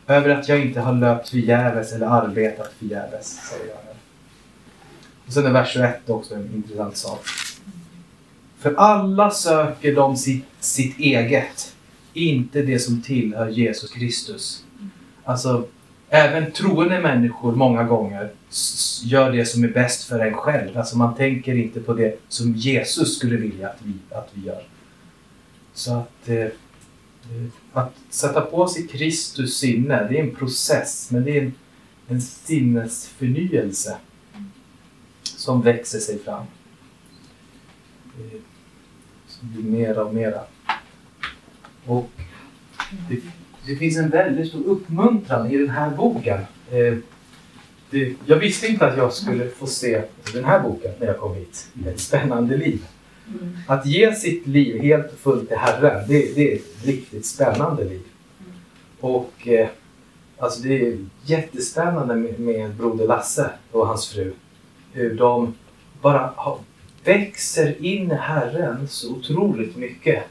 över 0.07 0.29
att 0.29 0.50
jag 0.50 0.62
inte 0.65 0.79
har 0.79 0.93
löpt 0.93 1.29
förgäves 1.29 1.93
eller 1.93 2.07
arbetat 2.07 2.73
förgäves, 2.79 3.39
säger 3.50 3.73
han. 3.75 3.95
Och 5.27 5.33
sen 5.33 5.45
är 5.45 5.51
vers 5.51 5.73
21 5.73 6.09
också 6.09 6.35
en 6.35 6.53
intressant 6.55 6.97
sak. 6.97 7.25
För 8.59 8.73
alla 8.73 9.31
söker 9.31 9.95
de 9.95 10.17
sitt, 10.17 10.45
sitt 10.59 11.00
eget, 11.00 11.75
inte 12.13 12.62
det 12.62 12.79
som 12.79 13.01
tillhör 13.01 13.50
Jesus 13.50 13.91
Kristus. 13.91 14.63
Alltså, 15.23 15.67
även 16.09 16.51
troende 16.51 17.00
människor 17.00 17.55
många 17.55 17.83
gånger 17.83 18.31
gör 19.03 19.31
det 19.31 19.45
som 19.45 19.63
är 19.63 19.67
bäst 19.67 20.03
för 20.03 20.19
en 20.19 20.33
själv. 20.33 20.77
Alltså 20.77 20.97
man 20.97 21.15
tänker 21.15 21.55
inte 21.55 21.79
på 21.79 21.93
det 21.93 22.19
som 22.27 22.55
Jesus 22.55 23.17
skulle 23.17 23.38
vilja 23.38 23.69
att 23.69 23.79
vi, 23.83 23.93
att 24.15 24.29
vi 24.33 24.47
gör. 24.47 24.63
Så 25.74 25.94
att, 25.94 26.30
eh, 26.30 26.38
eh, 26.38 26.51
att 27.74 27.94
sätta 28.10 28.42
på 28.42 28.68
sig 28.68 28.88
Kristus 28.88 29.58
sinne, 29.58 30.08
det 30.10 30.20
är 30.20 30.24
en 30.24 30.36
process, 30.36 31.12
men 31.12 31.24
det 31.24 31.38
är 31.38 31.42
en, 31.42 31.53
en 32.08 32.22
sinnesförnyelse 32.22 33.98
som 35.24 35.62
växer 35.62 36.00
sig 36.00 36.20
fram. 36.20 36.46
Eh, 38.18 38.39
som 39.27 39.53
blir 39.53 39.63
mera 39.63 40.06
och 40.06 40.13
mera. 40.13 40.42
Och 41.86 42.10
det, 43.10 43.20
det 43.65 43.75
finns 43.75 43.98
en 43.98 44.10
väldigt 44.10 44.48
stor 44.48 44.63
uppmuntran 44.63 45.51
i 45.51 45.58
den 45.58 45.70
här 45.70 45.89
boken. 45.89 46.39
Eh, 46.72 46.98
det, 47.89 48.15
jag 48.25 48.38
visste 48.38 48.68
inte 48.68 48.86
att 48.86 48.98
jag 48.98 49.13
skulle 49.13 49.50
få 49.50 49.68
se 49.68 50.03
den 50.34 50.44
här 50.44 50.60
boken 50.60 50.92
när 51.00 51.08
jag 51.08 51.18
kom 51.18 51.36
hit. 51.36 51.68
Ett 51.88 52.00
spännande 52.00 52.58
liv. 52.58 52.86
Mm. 53.27 53.58
Att 53.68 53.86
ge 53.86 54.15
sitt 54.15 54.48
liv 54.48 54.82
helt 54.82 55.13
och 55.13 55.20
fullt 55.20 55.48
till 55.48 55.58
Herren, 55.58 56.08
det, 56.08 56.36
det 56.36 56.51
är 56.51 56.56
ett 56.56 56.86
riktigt 56.86 57.25
spännande 57.25 57.84
liv. 57.84 58.01
Och 59.00 59.48
eh, 59.48 59.68
alltså 60.38 60.62
det 60.62 60.88
är 60.88 60.98
jättespännande 61.25 62.15
med, 62.15 62.39
med 62.39 62.75
Broder 62.75 63.08
Lasse 63.08 63.50
och 63.72 63.88
hans 63.88 64.08
fru. 64.10 64.34
Hur 64.94 65.13
de 65.13 65.53
bara 66.01 66.34
har, 66.36 66.60
växer 67.03 67.86
in 67.86 68.12
i 68.12 68.15
Herren 68.15 68.88
så 68.88 69.12
otroligt 69.12 69.75
mycket. 69.75 70.24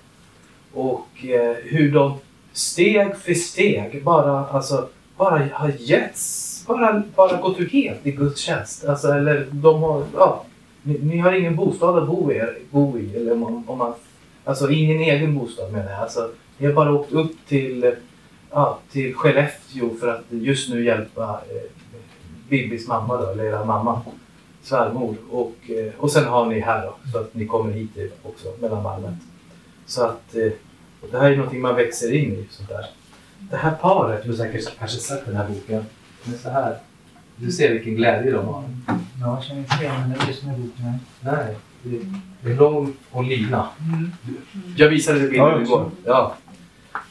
Och 0.73 1.25
eh, 1.25 1.57
hur 1.63 1.93
de 1.93 2.19
steg 2.53 3.17
för 3.17 3.35
steg 3.35 4.05
bara, 4.05 4.47
alltså, 4.47 4.89
bara 5.17 5.49
har 5.53 5.73
getts, 5.79 6.65
bara, 6.67 7.03
bara 7.17 7.41
gått 7.41 7.61
ut 7.61 7.73
helt 7.73 8.07
i 8.07 8.11
Guds 8.11 8.41
tjänst. 8.41 8.85
Alltså, 8.85 9.09
eller 9.13 9.49
de 9.51 9.83
har, 9.83 10.05
ja, 10.15 10.45
ni, 10.83 10.99
ni, 11.03 11.19
har 11.19 11.33
ingen 11.33 11.57
bostad 11.57 11.99
att 11.99 12.09
bo 12.09 12.33
i, 12.33 12.43
bo 12.71 12.99
i 12.99 13.17
eller 13.17 13.33
om, 13.33 13.69
om 13.69 13.79
man, 13.79 13.95
alltså 14.45 14.71
ingen 14.71 15.01
egen 15.01 15.39
bostad 15.39 15.73
menar 15.73 15.91
jag. 15.91 16.01
Alltså, 16.01 16.31
ni 16.59 16.67
har 16.67 16.75
bara 16.75 16.93
åkt 16.93 17.13
upp 17.13 17.33
till, 17.47 17.95
ja, 18.51 18.79
till 18.91 19.15
Skellefteå 19.15 19.91
för 20.01 20.09
att 20.09 20.25
just 20.29 20.71
nu 20.71 20.85
hjälpa 20.85 21.41
eh, 21.51 21.71
Bibis 22.49 22.89
mamma 22.89 23.17
då, 23.17 23.27
eller 23.27 23.45
era 23.45 23.65
mamma 23.65 24.01
svärmor. 24.63 25.17
Och, 25.31 25.57
eh, 25.71 25.93
och 25.99 26.11
sen 26.11 26.25
har 26.25 26.47
ni 26.47 26.61
här 26.61 26.87
då, 26.87 26.95
så 27.13 27.19
att 27.19 27.35
ni 27.35 27.47
kommer 27.47 27.73
hit 27.73 27.91
också, 28.23 28.53
mellan 28.61 28.83
varvet. 28.83 29.15
Så 29.87 30.05
att 30.05 30.35
eh, 30.35 30.53
det 31.11 31.19
här 31.19 31.31
är 31.31 31.37
någonting 31.37 31.61
man 31.61 31.75
växer 31.75 32.13
in 32.13 32.33
i. 32.33 32.47
Sånt 32.51 32.69
där. 32.69 32.87
Det 33.39 33.57
här 33.57 33.75
paret, 33.81 34.23
du 34.23 34.29
har 34.29 34.37
säkert 34.37 34.79
kanske 34.79 34.99
sett 34.99 35.27
den 35.27 35.37
här 35.37 35.49
boken. 35.49 35.85
Men 36.25 36.39
så 36.39 36.51
här. 36.51 36.79
Du 37.37 37.53
ser 37.53 37.73
vilken 37.73 37.95
glädje 37.95 38.33
de 38.33 38.47
har. 38.47 38.65
Ja, 38.87 38.95
jag 39.21 39.45
känner 39.45 39.61
inte 39.61 39.85
igen 39.85 40.15
det 40.19 40.27
just 40.29 40.45
med 40.45 40.59
boken. 40.59 40.99
Nej, 41.21 41.57
det 42.43 42.51
är 42.51 42.57
Rolf 42.57 42.91
och 43.11 43.25
Lina. 43.25 43.69
Mm. 43.95 44.11
Jag 44.77 44.89
visade 44.89 45.19
det 45.19 45.29
bilden 45.29 45.63
igår. 45.63 45.91
Ja. 46.05 46.35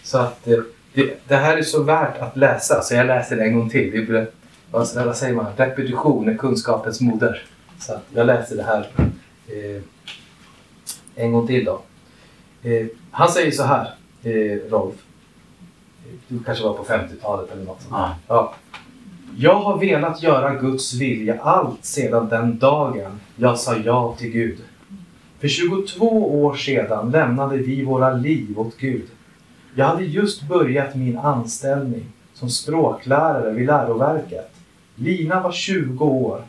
Så 0.04 0.18
att 0.18 0.48
eh, 0.48 0.58
det, 0.94 1.28
det, 1.28 1.36
här 1.36 1.58
är 1.58 1.62
så 1.62 1.84
värt 1.84 2.18
att 2.18 2.38
läsa, 2.38 2.82
så 2.82 2.96
jag 2.96 3.08
läser 3.08 3.36
det 3.36 3.44
en 3.44 3.58
gång 3.58 3.70
till. 3.70 4.06
Det 4.08 4.32
vad, 4.72 4.96
vad 4.96 5.18
säger 5.18 5.36
man? 5.36 5.46
Repetition 5.56 6.30
är 6.30 6.38
kunskapens 6.38 7.02
moder. 7.02 7.44
Så 7.80 8.00
jag 8.14 8.28
läser 8.28 8.56
det 8.56 8.64
här 8.64 8.88
eh, 9.48 9.82
en 11.16 11.32
gång 11.32 11.48
till 11.48 11.66
då. 11.66 11.82
Eh, 12.64 12.88
han 13.12 13.30
säger 13.30 13.52
så 13.52 13.64
här, 13.64 13.94
eh, 14.24 14.70
Rolf. 14.70 14.96
Du 16.28 16.44
kanske 16.44 16.64
var 16.64 16.74
på 16.74 16.84
50-talet 16.84 17.52
eller 17.52 17.64
något 17.64 17.82
sånt. 17.82 17.94
Ah. 17.94 18.10
Ja. 18.28 18.56
Jag 19.44 19.60
har 19.60 19.78
velat 19.78 20.24
göra 20.24 20.56
Guds 20.56 20.94
vilja 20.94 21.42
allt 21.42 21.86
sedan 21.86 22.30
den 22.30 22.60
dagen 22.60 23.20
jag 23.36 23.60
sa 23.60 23.76
ja 23.76 24.16
till 24.20 24.30
Gud. 24.30 24.58
För 25.40 25.48
22 25.48 26.44
år 26.44 26.56
sedan 26.56 27.12
lämnade 27.12 27.58
vi 27.58 27.84
våra 27.84 28.14
liv 28.14 28.60
åt 28.60 28.78
Gud. 28.78 29.08
Jag 29.76 29.86
hade 29.86 30.04
just 30.04 30.48
börjat 30.48 30.96
min 30.96 31.18
anställning 31.18 32.06
som 32.34 32.50
språklärare 32.50 33.54
vid 33.54 33.66
läroverket. 33.66 34.52
Lina 34.96 35.42
var 35.42 35.52
20 35.52 36.06
år. 36.06 36.44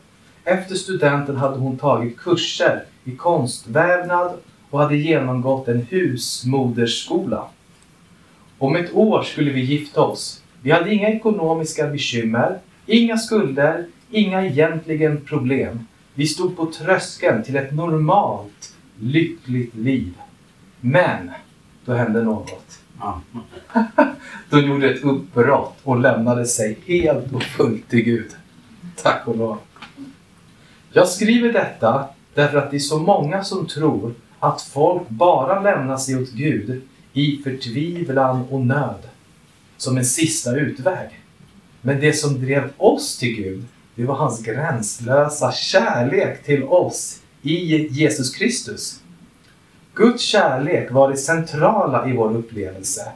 Efter 0.44 0.74
studenten 0.74 1.36
hade 1.36 1.56
hon 1.56 1.76
tagit 1.76 2.18
kurser 2.18 2.84
i 3.04 3.16
konstvävnad 3.16 4.32
och 4.70 4.78
hade 4.78 4.96
genomgått 4.96 5.68
en 5.68 5.86
husmodersskola. 5.90 7.44
Om 8.58 8.76
ett 8.76 8.94
år 8.94 9.22
skulle 9.22 9.50
vi 9.50 9.60
gifta 9.60 10.00
oss. 10.00 10.42
Vi 10.62 10.70
hade 10.70 10.94
inga 10.94 11.08
ekonomiska 11.08 11.86
bekymmer, 11.86 12.58
inga 12.86 13.16
skulder, 13.16 13.86
inga 14.10 14.46
egentligen 14.46 15.20
problem. 15.20 15.86
Vi 16.14 16.26
stod 16.26 16.56
på 16.56 16.66
tröskeln 16.66 17.42
till 17.42 17.56
ett 17.56 17.74
normalt, 17.74 18.74
lyckligt 19.00 19.74
liv. 19.74 20.14
Men, 20.80 21.30
då 21.84 21.92
hände 21.92 22.22
något. 22.22 22.78
De 24.50 24.66
gjorde 24.66 24.90
ett 24.90 25.04
uppbrott 25.04 25.78
och 25.82 26.00
lämnade 26.00 26.46
sig 26.46 26.78
helt 26.86 27.32
och 27.32 27.42
fullt 27.42 27.88
till 27.88 28.02
Gud. 28.02 28.30
Tack 29.02 29.28
och 29.28 29.36
lov. 29.36 29.58
Jag 30.92 31.08
skriver 31.08 31.52
detta 31.52 32.08
därför 32.34 32.58
att 32.58 32.70
det 32.70 32.76
är 32.76 32.80
så 32.80 32.98
många 32.98 33.44
som 33.44 33.66
tror 33.66 34.14
att 34.38 34.62
folk 34.62 35.08
bara 35.08 35.60
lämnar 35.60 35.96
sig 35.96 36.16
åt 36.16 36.30
Gud 36.30 36.82
i 37.12 37.40
förtvivlan 37.44 38.42
och 38.50 38.60
nöd 38.60 39.08
som 39.76 39.96
en 39.96 40.04
sista 40.04 40.56
utväg. 40.56 41.21
Men 41.82 42.00
det 42.00 42.12
som 42.12 42.40
drev 42.40 42.70
oss 42.76 43.18
till 43.18 43.36
Gud, 43.36 43.64
det 43.94 44.04
var 44.04 44.14
hans 44.14 44.42
gränslösa 44.42 45.52
kärlek 45.52 46.44
till 46.44 46.64
oss 46.64 47.22
i 47.42 47.86
Jesus 47.88 48.34
Kristus. 48.34 49.00
Guds 49.94 50.22
kärlek 50.22 50.90
var 50.90 51.10
det 51.10 51.16
centrala 51.16 52.08
i 52.08 52.16
vår 52.16 52.36
upplevelse. 52.36 53.12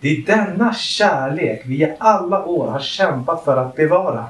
Det 0.00 0.08
är 0.08 0.26
denna 0.26 0.74
kärlek 0.74 1.62
vi 1.66 1.82
i 1.82 1.94
alla 1.98 2.44
år 2.44 2.66
har 2.66 2.80
kämpat 2.80 3.44
för 3.44 3.56
att 3.56 3.76
bevara. 3.76 4.26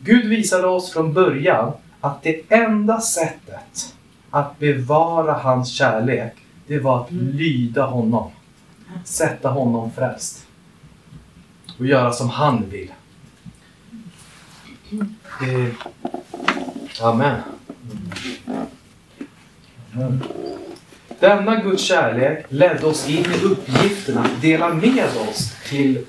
Gud 0.00 0.28
visade 0.28 0.66
oss 0.66 0.92
från 0.92 1.12
början 1.12 1.72
att 2.00 2.22
det 2.22 2.42
enda 2.48 3.00
sättet 3.00 3.94
att 4.30 4.58
bevara 4.58 5.32
hans 5.32 5.68
kärlek, 5.68 6.32
det 6.66 6.78
var 6.78 7.00
att 7.00 7.12
lyda 7.12 7.86
honom. 7.86 8.30
Sätta 9.04 9.48
honom 9.48 9.90
främst. 9.92 10.45
Och 11.78 11.86
göra 11.86 12.12
som 12.12 12.28
han 12.28 12.70
vill. 12.70 12.92
Eh, 15.42 15.74
amen. 17.02 17.40
Denna 21.20 21.56
Guds 21.56 21.82
kärlek 21.82 22.46
ledde 22.48 22.86
oss 22.86 23.08
in 23.08 23.24
i 23.24 23.44
uppgiften 23.44 24.18
att 24.18 24.42
dela 24.42 24.74
med 24.74 25.08
oss 25.28 25.52
till, 25.68 26.04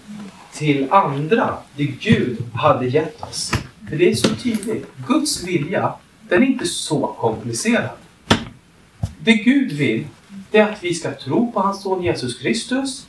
till 0.53 0.88
andra 0.91 1.57
det 1.75 1.83
Gud 1.83 2.38
hade 2.53 2.88
gett 2.88 3.21
oss. 3.21 3.51
För 3.89 3.95
det 3.95 4.12
är 4.12 4.15
så 4.15 4.36
tydligt. 4.36 4.88
Guds 5.07 5.43
vilja, 5.43 5.93
den 6.29 6.43
är 6.43 6.47
inte 6.47 6.65
så 6.65 7.07
komplicerad. 7.07 7.89
Det 9.19 9.33
Gud 9.33 9.71
vill, 9.71 10.07
det 10.51 10.57
är 10.57 10.71
att 10.71 10.83
vi 10.83 10.93
ska 10.93 11.12
tro 11.12 11.51
på 11.51 11.59
hans 11.59 11.81
son 11.81 12.03
Jesus 12.03 12.39
Kristus, 12.39 13.07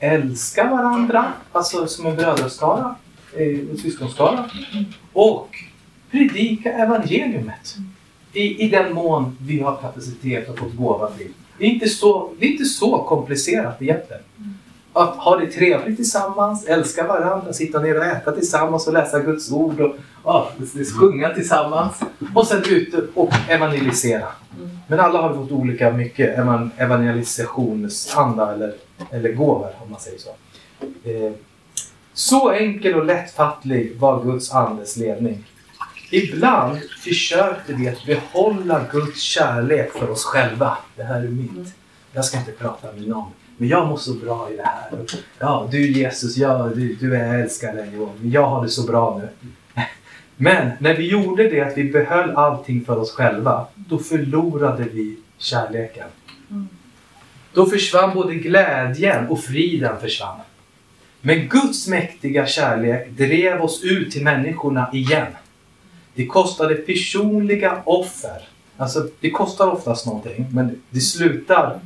älska 0.00 0.70
varandra, 0.70 1.32
alltså 1.52 1.86
som 1.86 2.06
en 2.06 2.16
brödraskara, 2.16 2.94
eh, 3.36 3.76
syskonskara, 3.82 4.50
och 5.12 5.48
predika 6.10 6.72
evangeliumet 6.72 7.76
i, 8.32 8.64
i 8.64 8.68
den 8.68 8.94
mån 8.94 9.36
vi 9.40 9.60
har 9.60 9.76
kapacitet 9.76 10.48
och 10.48 10.58
fått 10.58 10.76
gåva 10.76 11.10
till. 11.10 11.32
Det 11.58 11.64
är 11.64 11.68
inte 11.68 11.88
så, 11.88 12.32
det 12.38 12.46
är 12.46 12.50
inte 12.50 12.64
så 12.64 12.98
komplicerat 12.98 13.82
egentligen. 13.82 14.22
Att 14.98 15.16
ha 15.16 15.36
det 15.36 15.46
trevligt 15.46 15.96
tillsammans, 15.96 16.64
älska 16.66 17.06
varandra, 17.06 17.52
sitta 17.52 17.80
ner 17.80 17.98
och 17.98 18.04
äta 18.04 18.32
tillsammans 18.32 18.86
och 18.86 18.92
läsa 18.92 19.20
Guds 19.20 19.50
ord 19.52 19.80
och 19.80 19.96
ja, 20.24 20.50
sjunga 21.00 21.34
tillsammans. 21.34 22.00
Och 22.34 22.46
sen 22.46 22.62
ute 22.68 23.02
och 23.14 23.32
evangelisera. 23.48 24.28
Men 24.88 25.00
alla 25.00 25.22
har 25.22 25.34
fått 25.34 25.52
olika 25.52 25.92
mycket 25.92 26.38
evan- 26.38 26.70
evangelisationsanda 26.76 28.52
eller, 28.54 28.74
eller 29.10 29.32
gåvor 29.32 29.70
om 29.78 29.90
man 29.90 30.00
säger 30.00 30.18
så. 30.18 30.30
Eh, 31.10 31.32
så 32.12 32.50
enkel 32.50 32.94
och 32.94 33.04
lättfattlig 33.04 33.96
var 33.98 34.24
Guds 34.24 34.52
andes 34.52 34.96
ledning. 34.96 35.44
Ibland 36.10 36.78
försökte 37.04 37.72
vi 37.72 37.88
att 37.88 38.06
behålla 38.06 38.84
Guds 38.92 39.20
kärlek 39.20 39.92
för 39.92 40.10
oss 40.10 40.24
själva. 40.24 40.78
Det 40.96 41.02
här 41.02 41.18
är 41.22 41.28
mitt. 41.28 41.74
Jag 42.12 42.24
ska 42.24 42.38
inte 42.38 42.52
prata 42.52 42.92
med 42.92 43.08
någon. 43.08 43.30
Men 43.60 43.68
jag 43.68 43.88
mår 43.88 43.96
så 43.96 44.14
bra 44.14 44.48
i 44.52 44.56
det 44.56 44.62
här. 44.62 44.90
Ja, 45.38 45.68
du 45.70 45.90
Jesus, 45.90 46.36
ja, 46.36 46.70
du, 46.74 46.94
du 46.94 47.16
är 47.16 47.42
älskad 47.42 47.78
och 47.98 48.14
jag 48.22 48.46
har 48.46 48.62
det 48.62 48.68
så 48.68 48.86
bra 48.86 49.20
nu. 49.22 49.52
Men 50.36 50.70
när 50.78 50.94
vi 50.94 51.08
gjorde 51.08 51.48
det, 51.48 51.60
att 51.60 51.78
vi 51.78 51.84
behöll 51.84 52.30
allting 52.30 52.84
för 52.84 52.98
oss 52.98 53.12
själva, 53.12 53.66
då 53.74 53.98
förlorade 53.98 54.84
vi 54.92 55.16
kärleken. 55.38 56.08
Då 57.52 57.66
försvann 57.66 58.14
både 58.14 58.34
glädjen 58.34 59.28
och 59.28 59.40
friden 59.40 60.00
försvann. 60.00 60.40
Men 61.20 61.48
Guds 61.48 61.88
mäktiga 61.88 62.46
kärlek 62.46 63.10
drev 63.10 63.62
oss 63.62 63.84
ut 63.84 64.12
till 64.12 64.24
människorna 64.24 64.90
igen. 64.92 65.26
Det 66.14 66.26
kostade 66.26 66.74
personliga 66.74 67.82
offer. 67.84 68.48
Alltså, 68.76 69.08
det 69.20 69.30
kostar 69.30 69.70
oftast 69.70 70.06
någonting, 70.06 70.46
men 70.52 70.82
det 70.90 71.00
slutar. 71.00 71.80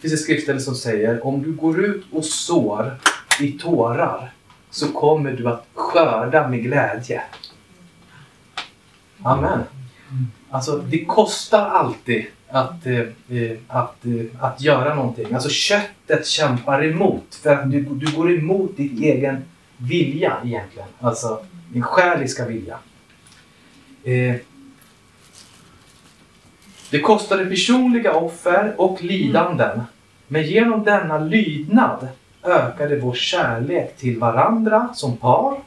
Det 0.00 0.08
finns 0.08 0.20
ett 0.20 0.20
skriftställe 0.20 0.60
som 0.60 0.74
säger 0.74 1.26
om 1.26 1.42
du 1.42 1.52
går 1.52 1.84
ut 1.84 2.04
och 2.12 2.24
sår 2.24 2.96
i 3.40 3.52
tårar 3.52 4.32
så 4.70 4.92
kommer 4.92 5.32
du 5.32 5.48
att 5.48 5.66
skörda 5.74 6.48
med 6.48 6.62
glädje. 6.62 7.22
Amen. 9.22 9.60
Alltså, 10.50 10.78
det 10.78 11.04
kostar 11.04 11.68
alltid 11.68 12.26
att, 12.48 12.86
eh, 12.86 13.02
att, 13.68 14.04
eh, 14.06 14.44
att 14.44 14.60
göra 14.60 14.94
någonting. 14.94 15.34
Alltså 15.34 15.48
köttet 15.48 16.26
kämpar 16.26 16.84
emot. 16.84 17.34
För 17.34 17.50
att 17.50 17.70
du, 17.70 17.80
du 17.82 18.16
går 18.16 18.32
emot 18.32 18.76
din 18.76 19.02
egen 19.02 19.44
vilja 19.76 20.36
egentligen. 20.44 20.88
Alltså 21.00 21.44
din 21.72 21.82
själiska 21.82 22.46
vilja. 22.46 22.78
Eh, 24.04 24.36
det 26.90 27.00
kostade 27.00 27.46
personliga 27.46 28.14
offer 28.14 28.74
och 28.76 29.02
lidanden. 29.02 29.82
Men 30.28 30.42
genom 30.42 30.84
denna 30.84 31.18
lydnad 31.18 32.08
ökade 32.42 32.96
vår 32.96 33.14
kärlek 33.14 33.96
till 33.96 34.18
varandra 34.18 34.88
som 34.94 35.16
par 35.16 35.58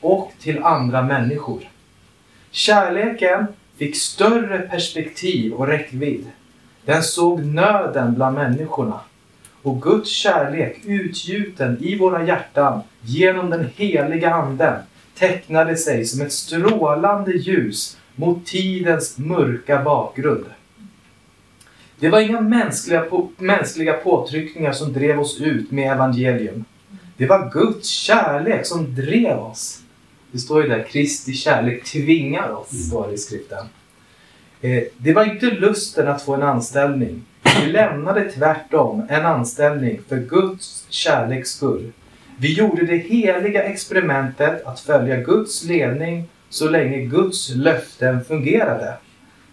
och 0.00 0.32
till 0.40 0.62
andra 0.62 1.02
människor. 1.02 1.60
Kärleken 2.50 3.46
fick 3.78 3.96
större 3.96 4.58
perspektiv 4.58 5.52
och 5.52 5.66
räckvidd. 5.66 6.26
Den 6.84 7.02
såg 7.02 7.44
nöden 7.44 8.14
bland 8.14 8.34
människorna. 8.34 9.00
Och 9.62 9.82
Guds 9.82 10.10
kärlek 10.10 10.80
utgjuten 10.84 11.78
i 11.80 11.98
våra 11.98 12.26
hjärtan 12.26 12.82
genom 13.00 13.50
den 13.50 13.70
heliga 13.76 14.34
anden 14.34 14.82
tecknade 15.18 15.76
sig 15.76 16.04
som 16.04 16.20
ett 16.20 16.32
strålande 16.32 17.32
ljus 17.32 17.98
mot 18.14 18.46
tidens 18.46 19.18
mörka 19.18 19.82
bakgrund. 19.82 20.44
Det 22.00 22.08
var 22.08 22.20
inga 22.20 22.40
mänskliga, 22.40 23.00
på, 23.00 23.30
mänskliga 23.36 23.92
påtryckningar 23.92 24.72
som 24.72 24.92
drev 24.92 25.20
oss 25.20 25.40
ut 25.40 25.70
med 25.70 25.92
evangelium. 25.92 26.64
Det 27.16 27.26
var 27.26 27.50
Guds 27.50 27.88
kärlek 27.88 28.66
som 28.66 28.94
drev 28.94 29.38
oss. 29.38 29.82
Det 30.32 30.38
står 30.38 30.62
ju 30.62 30.68
där, 30.68 30.82
Kristi 30.82 31.32
kärlek 31.32 31.84
tvingar 31.84 32.50
oss, 32.50 32.86
står 32.88 33.08
det 33.08 33.14
i 33.14 33.18
skriften. 33.18 33.66
Eh, 34.60 34.82
det 34.96 35.12
var 35.12 35.24
inte 35.24 35.46
lusten 35.46 36.08
att 36.08 36.22
få 36.22 36.34
en 36.34 36.42
anställning. 36.42 37.22
Vi 37.60 37.72
lämnade 37.72 38.30
tvärtom 38.30 39.06
en 39.08 39.26
anställning 39.26 40.00
för 40.08 40.16
Guds 40.16 40.86
kärleks 40.88 41.50
skull. 41.50 41.92
Vi 42.38 42.54
gjorde 42.54 42.86
det 42.86 42.96
heliga 42.96 43.62
experimentet 43.62 44.66
att 44.66 44.80
följa 44.80 45.16
Guds 45.16 45.64
ledning 45.64 46.28
så 46.48 46.68
länge 46.68 47.04
Guds 47.04 47.54
löften 47.54 48.24
fungerade. 48.24 48.94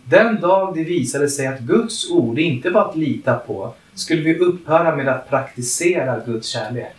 Den 0.09 0.41
dag 0.41 0.75
det 0.75 0.83
visade 0.83 1.29
sig 1.29 1.47
att 1.47 1.59
Guds 1.59 2.11
ord 2.11 2.39
inte 2.39 2.69
var 2.69 2.89
att 2.89 2.95
lita 2.95 3.35
på 3.35 3.73
skulle 3.93 4.21
vi 4.21 4.39
upphöra 4.39 4.95
med 4.95 5.07
att 5.07 5.29
praktisera 5.29 6.19
Guds 6.25 6.47
kärlek. 6.47 6.95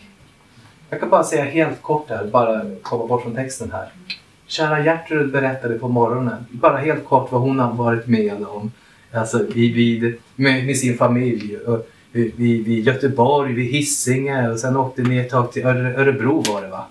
Jag 0.90 1.00
kan 1.00 1.10
bara 1.10 1.24
säga 1.24 1.44
helt 1.44 1.82
kort 1.82 2.10
här, 2.10 2.26
bara 2.26 2.62
komma 2.82 3.06
bort 3.06 3.22
från 3.22 3.34
texten 3.34 3.72
här. 3.72 3.88
Kära 4.46 4.84
Gertrud 4.84 5.32
berättade 5.32 5.78
på 5.78 5.88
morgonen, 5.88 6.46
bara 6.50 6.76
helt 6.76 7.04
kort 7.04 7.32
vad 7.32 7.40
hon 7.40 7.58
har 7.58 7.72
varit 7.72 8.06
med 8.06 8.46
om. 8.46 8.72
Alltså 9.12 9.44
vid, 9.54 9.74
vid, 9.74 10.14
med, 10.36 10.66
med 10.66 10.76
sin 10.76 10.98
familj. 10.98 11.56
Och, 11.56 11.88
vid, 12.12 12.64
vid 12.64 12.86
Göteborg, 12.86 13.52
vid 13.52 13.72
Hisingen 13.72 14.50
och 14.50 14.58
sen 14.58 14.76
åkte 14.76 15.02
ni 15.02 15.18
ett 15.18 15.30
tag 15.30 15.52
till 15.52 15.66
Öre, 15.66 15.96
Örebro 15.96 16.42
var 16.52 16.62
det 16.62 16.68
va? 16.68 16.86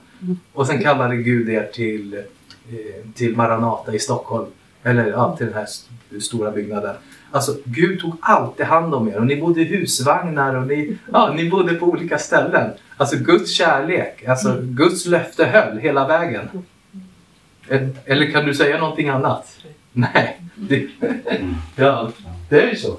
Och 0.53 0.67
sen 0.67 0.81
kallade 0.83 1.17
Gud 1.17 1.49
er 1.49 1.69
till, 1.73 2.13
eh, 2.13 3.11
till 3.15 3.35
Maranata 3.35 3.93
i 3.93 3.99
Stockholm. 3.99 4.45
Eller 4.87 5.05
ja, 5.07 5.37
till 5.37 5.45
den 5.45 5.55
här 5.55 5.63
st- 5.63 6.21
stora 6.21 6.51
byggnaden. 6.51 6.95
Alltså 7.31 7.55
Gud 7.65 7.99
tog 7.99 8.15
alltid 8.21 8.65
hand 8.65 8.93
om 8.93 9.07
er 9.07 9.17
och 9.17 9.25
ni 9.25 9.41
bodde 9.41 9.61
i 9.61 9.63
husvagnar 9.63 10.55
och 10.55 10.67
ni, 10.67 10.97
ja, 11.13 11.33
ni 11.35 11.49
bodde 11.49 11.73
på 11.73 11.85
olika 11.85 12.17
ställen. 12.17 12.71
Alltså 12.97 13.15
Guds 13.17 13.51
kärlek, 13.51 14.25
alltså 14.27 14.57
Guds 14.61 15.05
löfte 15.05 15.45
höll 15.45 15.77
hela 15.77 16.07
vägen. 16.07 16.49
Eller 18.05 18.31
kan 18.31 18.45
du 18.45 18.53
säga 18.53 18.77
någonting 18.79 19.09
annat? 19.09 19.57
Nej. 19.93 20.41
Det, 20.55 20.87
ja, 21.75 22.11
det 22.49 22.61
är 22.61 22.69
ju 22.69 22.75
så. 22.75 22.97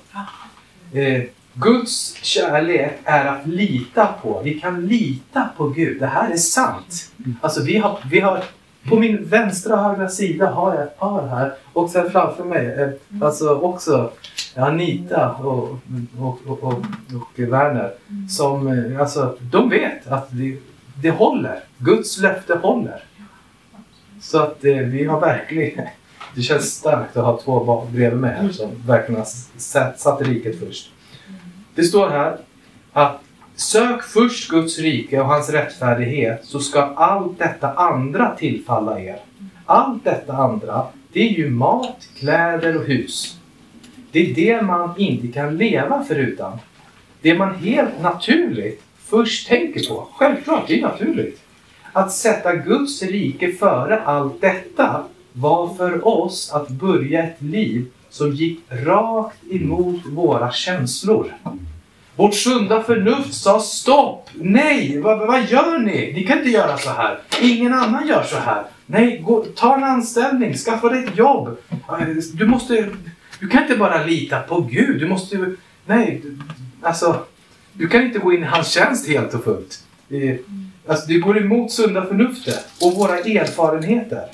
Eh, 0.98 1.22
Guds 1.54 2.14
kärlek 2.22 2.92
är 3.04 3.24
att 3.26 3.46
lita 3.46 4.06
på. 4.22 4.40
Vi 4.44 4.60
kan 4.60 4.86
lita 4.86 5.48
på 5.56 5.68
Gud. 5.68 6.00
Det 6.00 6.06
här 6.06 6.30
är 6.30 6.36
sant. 6.36 7.12
Alltså 7.40 7.62
vi 7.62 7.78
har, 7.78 7.98
vi 8.10 8.20
har 8.20 8.44
på 8.88 8.96
min 8.96 9.24
vänstra 9.24 9.74
och 9.74 9.80
högra 9.80 10.08
sida 10.08 10.50
har 10.50 10.74
jag 10.74 10.82
ett 10.82 10.98
par 10.98 11.26
här. 11.26 11.54
Och 11.72 11.90
sen 11.90 12.10
framför 12.10 12.44
mig, 12.44 12.66
eh, 12.66 13.22
alltså 13.22 13.54
också 13.54 14.10
Anita 14.56 15.30
och, 15.30 15.78
och, 16.18 16.38
och, 16.46 16.62
och, 16.62 16.84
och 17.14 17.38
Werner. 17.38 17.92
Som, 18.30 18.68
eh, 18.68 19.00
alltså, 19.00 19.36
de 19.40 19.70
vet 19.70 20.06
att 20.06 20.28
det, 20.30 20.58
det 21.02 21.10
håller. 21.10 21.60
Guds 21.78 22.18
löfte 22.18 22.54
håller. 22.62 23.02
Så 24.20 24.38
att 24.38 24.64
eh, 24.64 24.76
vi 24.76 25.04
har 25.04 25.20
verkligen... 25.20 25.86
Det 26.34 26.42
känns 26.42 26.74
starkt 26.74 27.16
att 27.16 27.24
ha 27.24 27.40
två 27.40 27.64
barn 27.64 27.86
bredvid 27.92 28.20
mig 28.20 28.34
här 28.34 28.48
som 28.48 28.70
verkligen 28.86 29.20
har 29.20 29.28
satt, 29.56 30.00
satt 30.00 30.22
riket 30.22 30.60
först. 30.60 30.90
Det 31.74 31.82
står 31.82 32.08
här 32.08 32.36
att 32.92 33.20
sök 33.58 34.02
först 34.02 34.50
Guds 34.50 34.78
rike 34.78 35.20
och 35.20 35.26
hans 35.26 35.50
rättfärdighet 35.50 36.44
så 36.44 36.60
ska 36.60 36.82
allt 36.82 37.38
detta 37.38 37.72
andra 37.72 38.36
tillfalla 38.36 39.00
er. 39.00 39.18
Allt 39.66 40.04
detta 40.04 40.32
andra, 40.32 40.86
det 41.12 41.20
är 41.20 41.32
ju 41.32 41.50
mat, 41.50 42.08
kläder 42.18 42.76
och 42.76 42.84
hus. 42.84 43.38
Det 44.12 44.30
är 44.30 44.34
det 44.34 44.62
man 44.62 44.94
inte 44.98 45.28
kan 45.28 45.56
leva 45.56 46.04
förutan. 46.04 46.58
Det 47.22 47.34
man 47.34 47.54
helt 47.54 48.02
naturligt 48.02 48.82
först 48.98 49.48
tänker 49.48 49.88
på. 49.88 50.08
Självklart, 50.16 50.64
det 50.66 50.78
är 50.78 50.82
naturligt. 50.82 51.40
Att 51.92 52.12
sätta 52.12 52.54
Guds 52.54 53.02
rike 53.02 53.52
före 53.52 54.00
allt 54.00 54.40
detta 54.40 55.04
var 55.32 55.74
för 55.74 56.08
oss 56.08 56.52
att 56.52 56.68
börja 56.68 57.22
ett 57.22 57.42
liv 57.42 57.86
som 58.10 58.32
gick 58.32 58.60
rakt 58.68 59.38
emot 59.50 60.06
våra 60.06 60.52
känslor. 60.52 61.34
Vårt 62.18 62.34
sunda 62.34 62.82
förnuft 62.82 63.34
sa 63.34 63.60
stopp! 63.60 64.30
Nej! 64.34 65.00
Vad, 65.00 65.18
vad 65.18 65.44
gör 65.44 65.78
ni? 65.78 66.12
Ni 66.12 66.24
kan 66.26 66.38
inte 66.38 66.50
göra 66.50 66.78
så 66.78 66.90
här. 66.90 67.18
Ingen 67.42 67.74
annan 67.74 68.08
gör 68.08 68.22
så 68.22 68.36
här. 68.36 68.62
Nej, 68.86 69.18
gå, 69.18 69.44
ta 69.56 69.76
en 69.76 69.84
anställning, 69.84 70.54
skaffa 70.54 70.88
dig 70.88 71.04
ett 71.04 71.18
jobb. 71.18 71.56
Du 72.32 72.46
måste... 72.46 72.88
Du 73.40 73.48
kan 73.48 73.62
inte 73.62 73.76
bara 73.76 74.04
lita 74.04 74.40
på 74.40 74.60
Gud. 74.60 75.00
Du 75.00 75.08
måste... 75.08 75.54
Nej, 75.86 76.22
alltså... 76.82 77.24
Du 77.72 77.88
kan 77.88 78.02
inte 78.02 78.18
gå 78.18 78.32
in 78.32 78.42
i 78.42 78.46
hans 78.46 78.70
tjänst 78.70 79.08
helt 79.08 79.34
och 79.34 79.44
fullt. 79.44 79.84
Det, 80.08 80.38
alltså, 80.88 81.06
det 81.06 81.18
går 81.18 81.38
emot 81.38 81.72
sunda 81.72 82.06
förnuftet 82.06 82.66
och 82.80 82.94
våra 82.94 83.18
erfarenheter. 83.18 84.24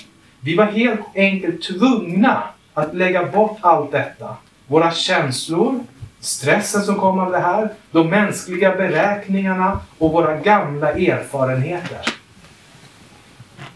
Vi 0.40 0.56
var 0.56 0.64
helt 0.64 1.00
enkelt 1.14 1.62
tvungna 1.62 2.42
att 2.74 2.94
lägga 2.94 3.26
bort 3.26 3.58
allt 3.60 3.92
detta. 3.92 4.36
Våra 4.66 4.92
känslor, 4.92 5.80
stressen 6.24 6.82
som 6.82 6.96
kom 6.96 7.18
av 7.18 7.32
det 7.32 7.38
här, 7.38 7.72
de 7.90 8.10
mänskliga 8.10 8.76
beräkningarna 8.76 9.80
och 9.98 10.12
våra 10.12 10.36
gamla 10.36 10.90
erfarenheter. 10.90 11.98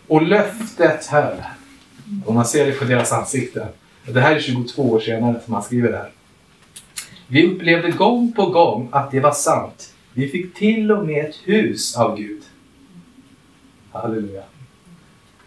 Och 0.06 0.22
löftet 0.22 1.06
höll. 1.06 1.42
Och 2.24 2.34
man 2.34 2.44
ser 2.44 2.66
det 2.66 2.72
på 2.72 2.84
deras 2.84 3.12
ansikten. 3.12 3.68
Det 4.06 4.20
här 4.20 4.36
är 4.36 4.40
22 4.40 4.82
år 4.82 5.00
senare 5.00 5.40
som 5.44 5.54
han 5.54 5.62
skriver 5.62 5.92
det 5.92 5.96
här. 5.96 6.10
Vi 7.26 7.46
upplevde 7.46 7.90
gång 7.90 8.32
på 8.32 8.46
gång 8.46 8.88
att 8.92 9.10
det 9.10 9.20
var 9.20 9.32
sant. 9.32 9.94
Vi 10.12 10.28
fick 10.28 10.54
till 10.54 10.92
och 10.92 11.06
med 11.06 11.24
ett 11.24 11.36
hus 11.44 11.96
av 11.96 12.16
Gud. 12.16 12.42
Halleluja. 13.92 14.42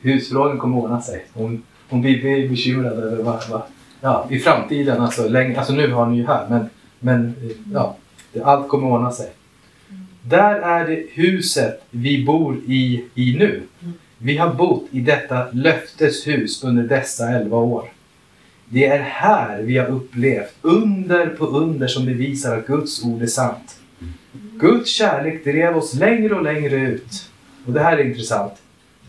Husfrågan 0.02 0.58
kommer 0.58 0.78
ordna 0.78 1.02
sig. 1.02 1.26
Hon, 1.34 1.64
hon 1.90 2.02
blir 2.02 2.50
bekymrad 2.50 2.94
över 2.94 3.24
vad, 3.24 3.50
vad, 3.50 3.62
ja, 4.02 4.28
i 4.30 4.40
framtiden. 4.40 5.02
Alltså, 5.02 5.28
länge, 5.28 5.58
alltså 5.58 5.74
nu 5.74 5.92
har 5.92 6.06
ni 6.06 6.18
ju 6.18 6.28
här, 6.28 6.48
men, 6.50 6.70
men 7.02 7.28
eh, 7.28 7.58
ja, 7.74 7.98
allt 8.44 8.70
kommer 8.70 8.88
ordna 8.88 9.12
sig. 9.12 9.30
Där 10.24 10.56
är 10.56 10.88
det 10.88 11.06
huset 11.10 11.84
vi 11.92 12.26
bor 12.26 12.58
i, 12.68 13.06
i 13.16 13.36
nu. 13.38 13.64
Vi 14.18 14.38
har 14.38 14.54
bott 14.54 14.88
i 14.92 15.00
detta 15.00 15.52
löfteshus 15.52 16.64
under 16.64 16.84
dessa 16.84 17.30
elva 17.30 17.58
år. 17.58 17.86
Det 18.70 18.86
är 18.86 19.00
här 19.00 19.62
vi 19.62 19.78
har 19.78 19.88
upplevt 19.88 20.56
under 20.62 21.28
på 21.28 21.46
under 21.46 21.88
som 21.88 22.06
bevisar 22.06 22.58
att 22.58 22.68
Guds 22.68 23.06
ord 23.06 23.22
är 23.22 23.28
sant. 23.28 23.80
Guds 24.58 24.90
kärlek 24.90 25.44
drev 25.44 25.78
oss 25.78 25.94
längre 25.94 26.36
och 26.36 26.44
längre 26.44 26.76
ut. 26.76 27.30
Och 27.66 27.74
det 27.74 27.80
här 27.80 27.98
är 27.98 28.06
intressant. 28.06 28.54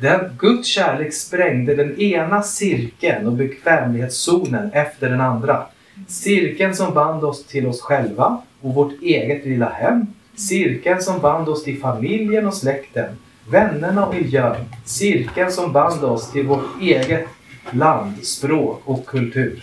Den, 0.01 0.37
Guds 0.39 0.69
kärlek 0.69 1.15
sprängde 1.15 1.75
den 1.75 2.01
ena 2.01 2.43
cirkeln 2.43 3.27
och 3.27 3.33
bekvämlighetszonen 3.33 4.71
efter 4.73 5.11
den 5.11 5.21
andra. 5.21 5.67
Cirkeln 6.13 6.75
som 6.75 6.95
band 6.95 7.25
oss 7.25 7.45
till 7.45 7.67
oss 7.67 7.81
själva 7.81 8.43
och 8.61 8.75
vårt 8.75 9.03
eget 9.03 9.47
lilla 9.47 9.69
hem. 9.69 10.07
Cirkeln 10.37 11.03
som 11.03 11.21
band 11.21 11.49
oss 11.49 11.65
till 11.65 11.81
familjen 11.81 12.47
och 12.47 12.55
släkten. 12.55 13.17
Vännerna 13.51 14.07
och 14.07 14.15
miljön. 14.15 14.57
Cirkeln 14.85 15.53
som 15.53 15.73
band 15.73 16.05
oss 16.05 16.31
till 16.31 16.47
vårt 16.47 16.81
eget 16.81 17.27
land, 17.71 18.27
språk 18.27 18.83
och 18.85 19.07
kultur. 19.07 19.63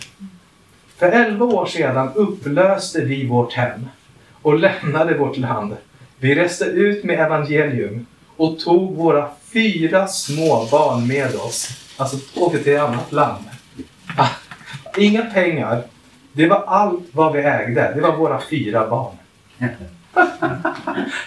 För 0.96 1.06
elva 1.10 1.46
år 1.46 1.66
sedan 1.66 2.10
upplöste 2.14 3.00
vi 3.00 3.26
vårt 3.26 3.52
hem 3.52 3.86
och 4.42 4.58
lämnade 4.58 5.18
vårt 5.18 5.36
land. 5.36 5.76
Vi 6.18 6.34
reste 6.34 6.64
ut 6.64 7.04
med 7.04 7.20
evangelium 7.20 8.06
och 8.36 8.58
tog 8.58 8.96
våra 8.96 9.30
fyra 9.52 10.06
små 10.06 10.68
barn 10.70 11.06
med 11.06 11.34
oss. 11.34 11.68
Alltså 11.96 12.16
åkte 12.40 12.58
till 12.58 12.74
ett 12.74 12.80
annat 12.80 13.12
land. 13.12 13.44
Ah, 14.16 14.28
inga 14.96 15.22
pengar. 15.22 15.82
Det 16.32 16.46
var 16.46 16.64
allt 16.66 17.04
vad 17.12 17.32
vi 17.32 17.38
ägde. 17.38 17.92
Det 17.94 18.00
var 18.00 18.16
våra 18.16 18.40
fyra 18.50 18.88
barn. 18.90 19.14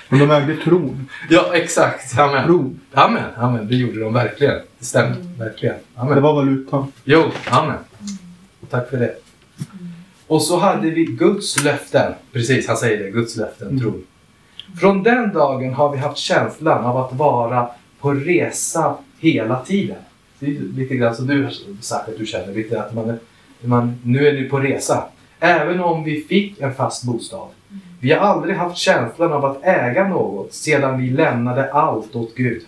Men 0.09 0.19
de 0.19 0.31
ägde 0.31 0.57
tron. 0.57 1.09
Ja, 1.29 1.55
exakt. 1.55 2.19
Amen. 2.19 2.45
Tron. 2.45 2.79
Amen. 2.93 3.23
Amen. 3.37 3.67
Det 3.67 3.75
gjorde 3.75 3.99
de 3.99 4.13
verkligen. 4.13 4.59
Det 4.79 4.85
stämmer. 4.85 5.15
Verkligen. 5.37 5.75
Amen. 5.95 6.15
Det 6.15 6.21
var 6.21 6.33
valutan. 6.33 6.91
Jo, 7.03 7.23
amen. 7.49 7.77
Tack 8.69 8.89
för 8.89 8.97
det. 8.97 9.15
Och 10.27 10.41
så 10.41 10.59
hade 10.59 10.89
vi 10.89 11.05
Guds 11.05 11.63
löften. 11.63 12.13
Precis, 12.31 12.67
han 12.67 12.77
säger 12.77 13.03
det. 13.03 13.11
Guds 13.11 13.35
löften, 13.35 13.67
mm. 13.67 13.79
tron. 13.79 14.03
Från 14.79 15.03
den 15.03 15.33
dagen 15.33 15.73
har 15.73 15.91
vi 15.91 15.97
haft 15.97 16.17
känslan 16.17 16.85
av 16.85 16.97
att 16.97 17.13
vara 17.13 17.67
på 17.99 18.13
resa 18.13 18.97
hela 19.19 19.59
tiden. 19.59 19.97
Det 20.39 20.45
är 20.45 20.51
lite 20.51 20.95
grann 20.95 21.15
som 21.15 21.27
du 21.27 21.43
har 21.43 21.53
sagt 21.81 22.09
att 22.09 22.17
du 22.17 22.25
känner. 22.25 22.53
Lite 22.53 22.81
att 22.81 22.93
man, 22.93 23.19
man, 23.63 23.95
nu 24.03 24.27
är 24.27 24.33
ni 24.33 24.49
på 24.49 24.59
resa. 24.59 25.03
Även 25.39 25.79
om 25.79 26.03
vi 26.03 26.21
fick 26.21 26.61
en 26.61 26.73
fast 26.73 27.03
bostad. 27.03 27.47
Vi 27.99 28.11
har 28.11 28.19
aldrig 28.19 28.55
haft 28.55 28.77
känslan 28.77 29.33
av 29.33 29.45
att 29.45 29.63
äga 29.63 30.07
något 30.07 30.53
sedan 30.53 31.01
vi 31.01 31.09
lämnade 31.09 31.71
allt 31.71 32.15
åt 32.15 32.35
Gud. 32.35 32.61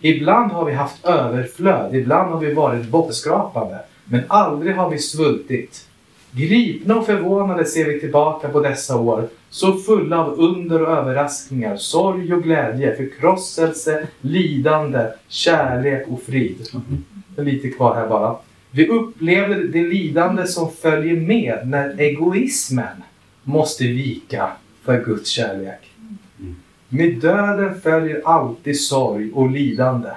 Ibland 0.00 0.52
har 0.52 0.64
vi 0.64 0.72
haft 0.72 1.04
överflöd, 1.04 1.94
ibland 1.94 2.30
har 2.30 2.38
vi 2.38 2.54
varit 2.54 2.88
bortskrapade, 2.88 3.78
men 4.04 4.22
aldrig 4.28 4.76
har 4.76 4.90
vi 4.90 4.98
svultit. 4.98 5.88
Gripna 6.30 6.96
och 6.96 7.06
förvånade 7.06 7.64
ser 7.64 7.84
vi 7.84 8.00
tillbaka 8.00 8.48
på 8.48 8.60
dessa 8.60 8.96
år, 8.96 9.28
så 9.50 9.72
fulla 9.72 10.24
av 10.24 10.40
under 10.40 10.82
och 10.82 10.88
överraskningar, 10.88 11.76
sorg 11.76 12.34
och 12.34 12.42
glädje, 12.42 12.96
förkrosselse, 12.96 14.06
lidande, 14.20 15.06
kärlek 15.28 16.06
och 16.08 16.22
frid. 16.22 16.68
Lite 17.36 17.68
kvar 17.68 17.94
här 17.94 18.08
bara. 18.08 18.36
Vi 18.74 18.88
upplevde 18.88 19.66
det 19.66 19.82
lidande 19.82 20.46
som 20.46 20.70
följer 20.70 21.16
med 21.16 21.68
när 21.68 22.00
egoismen 22.00 23.02
måste 23.42 23.84
vika 23.84 24.50
för 24.84 25.04
Guds 25.04 25.30
kärlek. 25.30 25.90
Med 26.88 27.20
döden 27.20 27.80
följer 27.80 28.22
alltid 28.24 28.80
sorg 28.80 29.32
och 29.32 29.50
lidande. 29.50 30.10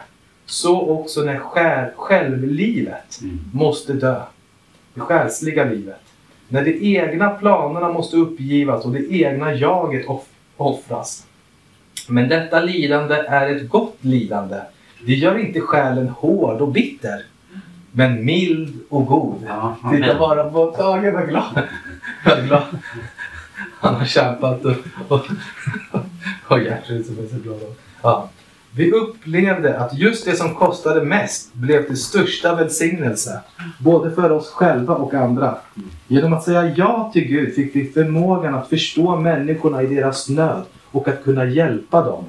Så 0.45 0.89
också 0.89 1.21
när 1.21 1.37
själ, 1.39 1.91
självlivet 1.95 3.19
måste 3.53 3.93
dö. 3.93 4.21
Det 4.93 4.99
själsliga 4.99 5.65
livet. 5.65 6.01
När 6.47 6.65
de 6.65 6.97
egna 6.97 7.29
planerna 7.29 7.91
måste 7.91 8.17
uppgivas 8.17 8.85
och 8.85 8.91
det 8.91 9.11
egna 9.11 9.53
jaget 9.53 10.07
off 10.07 10.25
offras. 10.57 11.27
Men 12.07 12.29
detta 12.29 12.59
lidande 12.59 13.15
är 13.15 13.55
ett 13.55 13.69
gott 13.69 13.97
lidande. 14.01 14.59
Det 15.05 15.13
gör 15.13 15.37
inte 15.37 15.61
själen 15.61 16.09
hård 16.09 16.61
och 16.61 16.71
bitter. 16.71 17.23
Men 17.97 18.25
mild 18.25 18.79
och 18.89 19.05
god. 19.05 19.43
Ja, 19.47 19.77
Titta 19.91 20.19
bara 20.19 20.49
på 20.49 20.71
Tage, 20.71 21.13
vad 21.13 21.29
glad. 21.29 21.61
Vad 22.25 22.45
glad. 22.47 22.63
Han 23.79 23.95
har 23.95 24.05
kämpat 24.05 24.65
och, 24.65 24.75
och, 25.07 25.25
och 26.47 26.59
Gertrud 26.59 27.05
som 27.05 27.19
är 27.19 27.27
så 27.27 27.35
glad. 27.35 27.59
Ja. 28.01 28.29
Vi 28.71 28.91
upplevde 28.91 29.79
att 29.79 29.93
just 29.93 30.25
det 30.25 30.35
som 30.35 30.55
kostade 30.55 31.05
mest 31.05 31.53
blev 31.53 31.87
till 31.87 31.97
största 31.97 32.55
välsignelse. 32.55 33.41
Både 33.79 34.11
för 34.11 34.31
oss 34.31 34.49
själva 34.49 34.95
och 34.95 35.13
andra. 35.13 35.57
Genom 36.07 36.33
att 36.33 36.43
säga 36.43 36.73
ja 36.75 37.09
till 37.13 37.27
Gud 37.27 37.55
fick 37.55 37.75
vi 37.75 37.91
förmågan 37.91 38.55
att 38.55 38.69
förstå 38.69 39.15
människorna 39.15 39.83
i 39.83 39.87
deras 39.87 40.29
nöd 40.29 40.63
och 40.91 41.07
att 41.07 41.23
kunna 41.23 41.45
hjälpa 41.45 42.01
dem. 42.01 42.25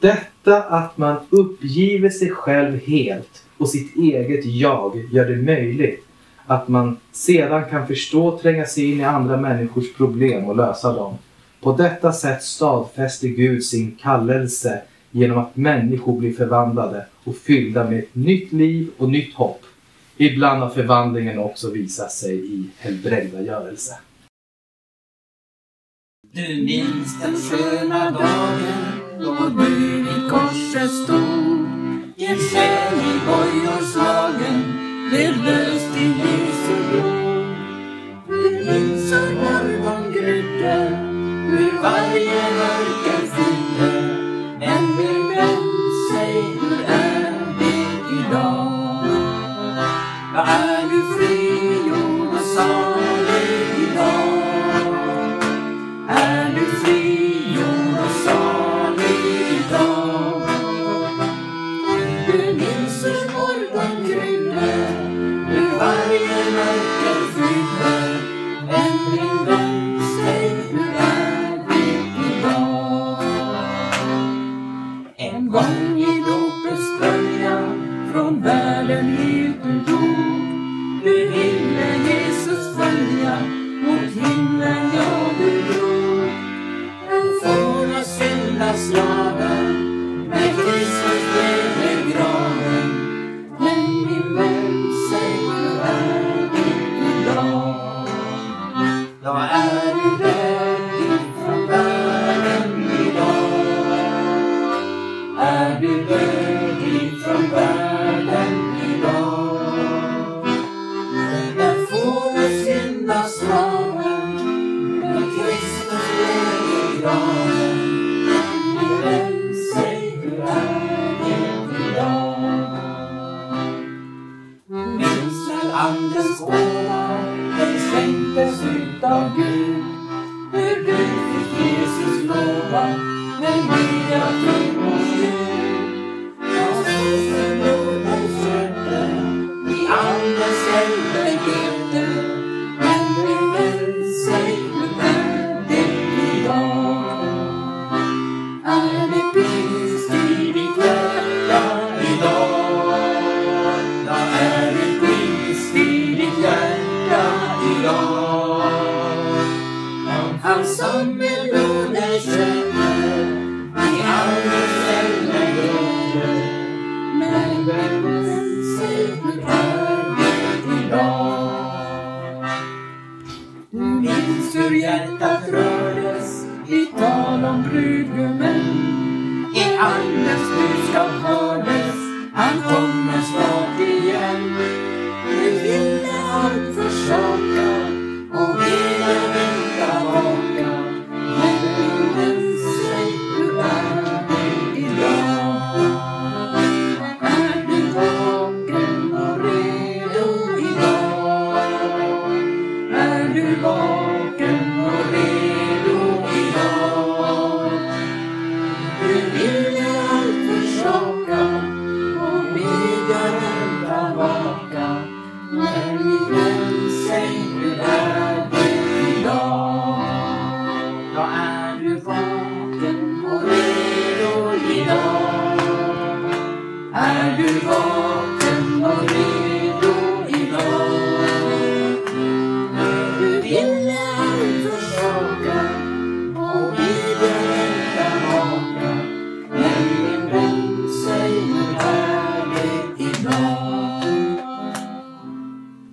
Detta 0.00 0.62
att 0.62 0.98
man 0.98 1.16
uppgiver 1.30 2.10
sig 2.10 2.30
själv 2.30 2.80
helt 2.86 3.43
och 3.58 3.68
sitt 3.68 3.96
eget 3.96 4.44
jag 4.44 5.08
gör 5.12 5.26
det 5.26 5.36
möjligt 5.36 6.04
att 6.46 6.68
man 6.68 6.96
sedan 7.12 7.64
kan 7.70 7.86
förstå 7.86 8.26
och 8.26 8.42
tränga 8.42 8.66
sig 8.66 8.92
in 8.92 9.00
i 9.00 9.04
andra 9.04 9.36
människors 9.36 9.94
problem 9.94 10.44
och 10.44 10.56
lösa 10.56 10.92
dem. 10.92 11.18
På 11.60 11.76
detta 11.76 12.12
sätt 12.12 12.42
stadfäster 12.42 13.28
Gud 13.28 13.64
sin 13.64 13.96
kallelse 14.02 14.82
genom 15.10 15.38
att 15.38 15.56
människor 15.56 16.18
blir 16.18 16.32
förvandlade 16.32 17.06
och 17.24 17.36
fyllda 17.36 17.90
med 17.90 17.98
ett 17.98 18.14
nytt 18.14 18.52
liv 18.52 18.90
och 18.96 19.10
nytt 19.10 19.34
hopp. 19.34 19.62
Ibland 20.16 20.62
har 20.62 20.70
förvandlingen 20.70 21.38
också 21.38 21.70
visat 21.70 22.12
sig 22.12 22.34
i 22.34 22.70
helbrägdagörelse. 22.78 23.98
Du 26.32 26.62
minns 26.62 27.20
den 27.22 27.36
sköna 27.36 28.10
dagen 28.10 28.94
då 29.20 29.48
du 29.48 29.96
vid 29.96 30.30
korset 30.30 30.90
stod 31.04 31.43
river. 35.14 35.73